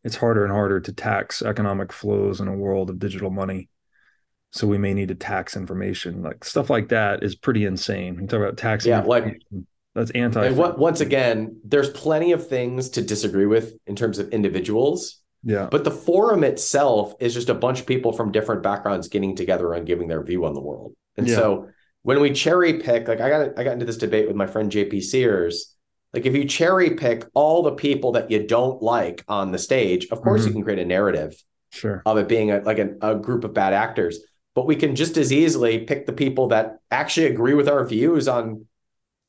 [0.04, 3.68] It's harder and harder to tax economic flows in a world of digital money.
[4.52, 6.22] So we may need to tax information.
[6.22, 8.18] Like stuff like that is pretty insane.
[8.20, 9.42] You talk about taxing Yeah, like-
[9.94, 14.18] that's anti And what, once again, there's plenty of things to disagree with in terms
[14.18, 15.68] of individuals, yeah.
[15.70, 19.72] but the forum itself is just a bunch of people from different backgrounds getting together
[19.74, 20.92] and giving their view on the world.
[21.16, 21.34] And Yeah.
[21.36, 21.68] so
[22.02, 24.70] when we cherry pick, like I got I got into this debate with my friend
[24.70, 25.74] JP Sears.
[26.14, 30.06] Like if you cherry pick all the people that you don't like on the stage,
[30.10, 30.54] of course you Mhm.
[30.54, 31.34] can create a narrative
[31.70, 32.02] Sure.
[32.06, 34.20] of it being a, like a, a group of bad actors.
[34.58, 38.26] But we can just as easily pick the people that actually agree with our views
[38.26, 38.66] on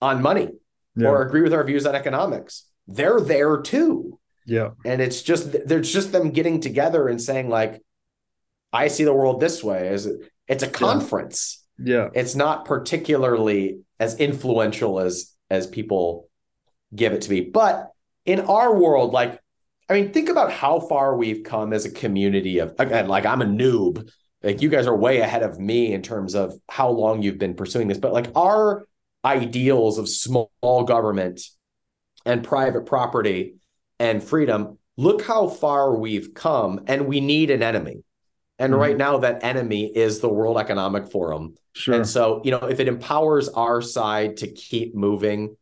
[0.01, 0.47] on money
[0.95, 1.09] Yeah.
[1.09, 2.65] or agree with our views on economics.
[2.87, 4.17] They're there too.
[4.47, 4.69] yeah.
[4.83, 7.73] And it's just there's just them getting together and saying like,
[8.73, 9.87] I see the world this way.
[9.89, 10.07] As
[10.47, 11.63] it's a conference.
[11.77, 12.09] Yeah.
[12.15, 16.27] It's not particularly as influential as as people
[16.95, 17.41] give it to be.
[17.41, 17.91] But
[18.25, 19.39] in our world, like,
[19.89, 23.43] I mean, think about how far we've come as a community of again, like I'm
[23.43, 24.09] a noob.
[24.43, 27.55] Like you guys are way ahead of me in terms of how long you've been
[27.55, 28.85] pursuing this, but like our
[29.25, 30.49] ideals of small
[30.85, 31.41] government
[32.25, 33.55] and private property
[33.99, 38.03] and freedom, look how far we've come, and we need an enemy.
[38.57, 38.77] And Mhm.
[38.79, 41.55] right now, that enemy is the World Economic Forum.
[41.73, 41.95] Sure.
[41.95, 45.55] And so, you know, if it empowers our side to keep moving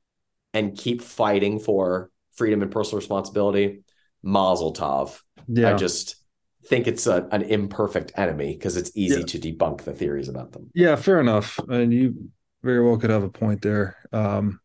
[0.53, 3.82] and keep fighting for freedom and personal responsibility,
[4.24, 5.21] Mazel Tov.
[5.47, 5.74] yeah.
[5.74, 6.16] I just
[6.68, 9.26] think it's a, an imperfect enemy because it's easy Yeah.
[9.26, 10.70] to debunk the theories about them.
[10.74, 10.96] yeah.
[10.96, 11.60] Fair enough.
[11.70, 12.30] And you
[12.64, 13.96] very well could have a point there.
[14.12, 14.60] Um,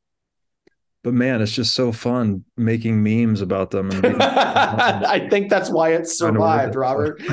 [1.04, 3.90] but man, it's just so fun making memes about them.
[3.90, 6.76] And being- I think that's why it Trying to work survived.
[6.76, 7.20] Robert.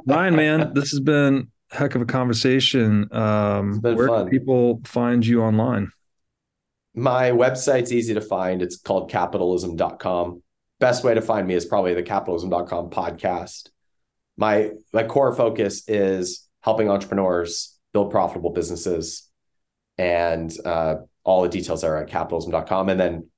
[0.06, 3.12] Ryan, man, this has been a heck of a conversation.
[3.14, 4.22] Um, It's been where fun.
[4.22, 5.90] can people find you online?
[6.94, 8.62] My website's easy to find.
[8.62, 10.42] It's called capitalism.com.
[10.78, 13.68] Best way to find me is probably the capitalism.com podcast.
[14.36, 19.28] My my core focus is helping entrepreneurs build profitable businesses.
[19.96, 22.90] And uh, all the details are at capitalism.com.
[22.90, 23.30] And then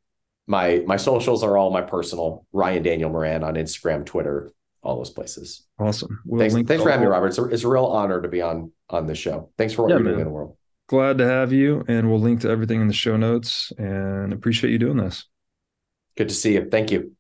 [0.48, 4.50] my my socials are all my personal Ryan Daniel Moran on Instagram, Twitter,
[4.82, 5.66] all those places.
[5.78, 6.20] Awesome.
[6.24, 7.28] We'll thanks thanks for having me, Robert.
[7.28, 9.50] It's a, it's a real honor to be on on this show.
[9.58, 10.56] Thanks for what Yeah, you're doing in the world.
[10.88, 13.72] Glad to have you, and we'll link to everything in the show notes.
[13.76, 15.26] And appreciate you doing this.
[16.16, 16.66] Good to see you.
[16.68, 17.14] Thank you.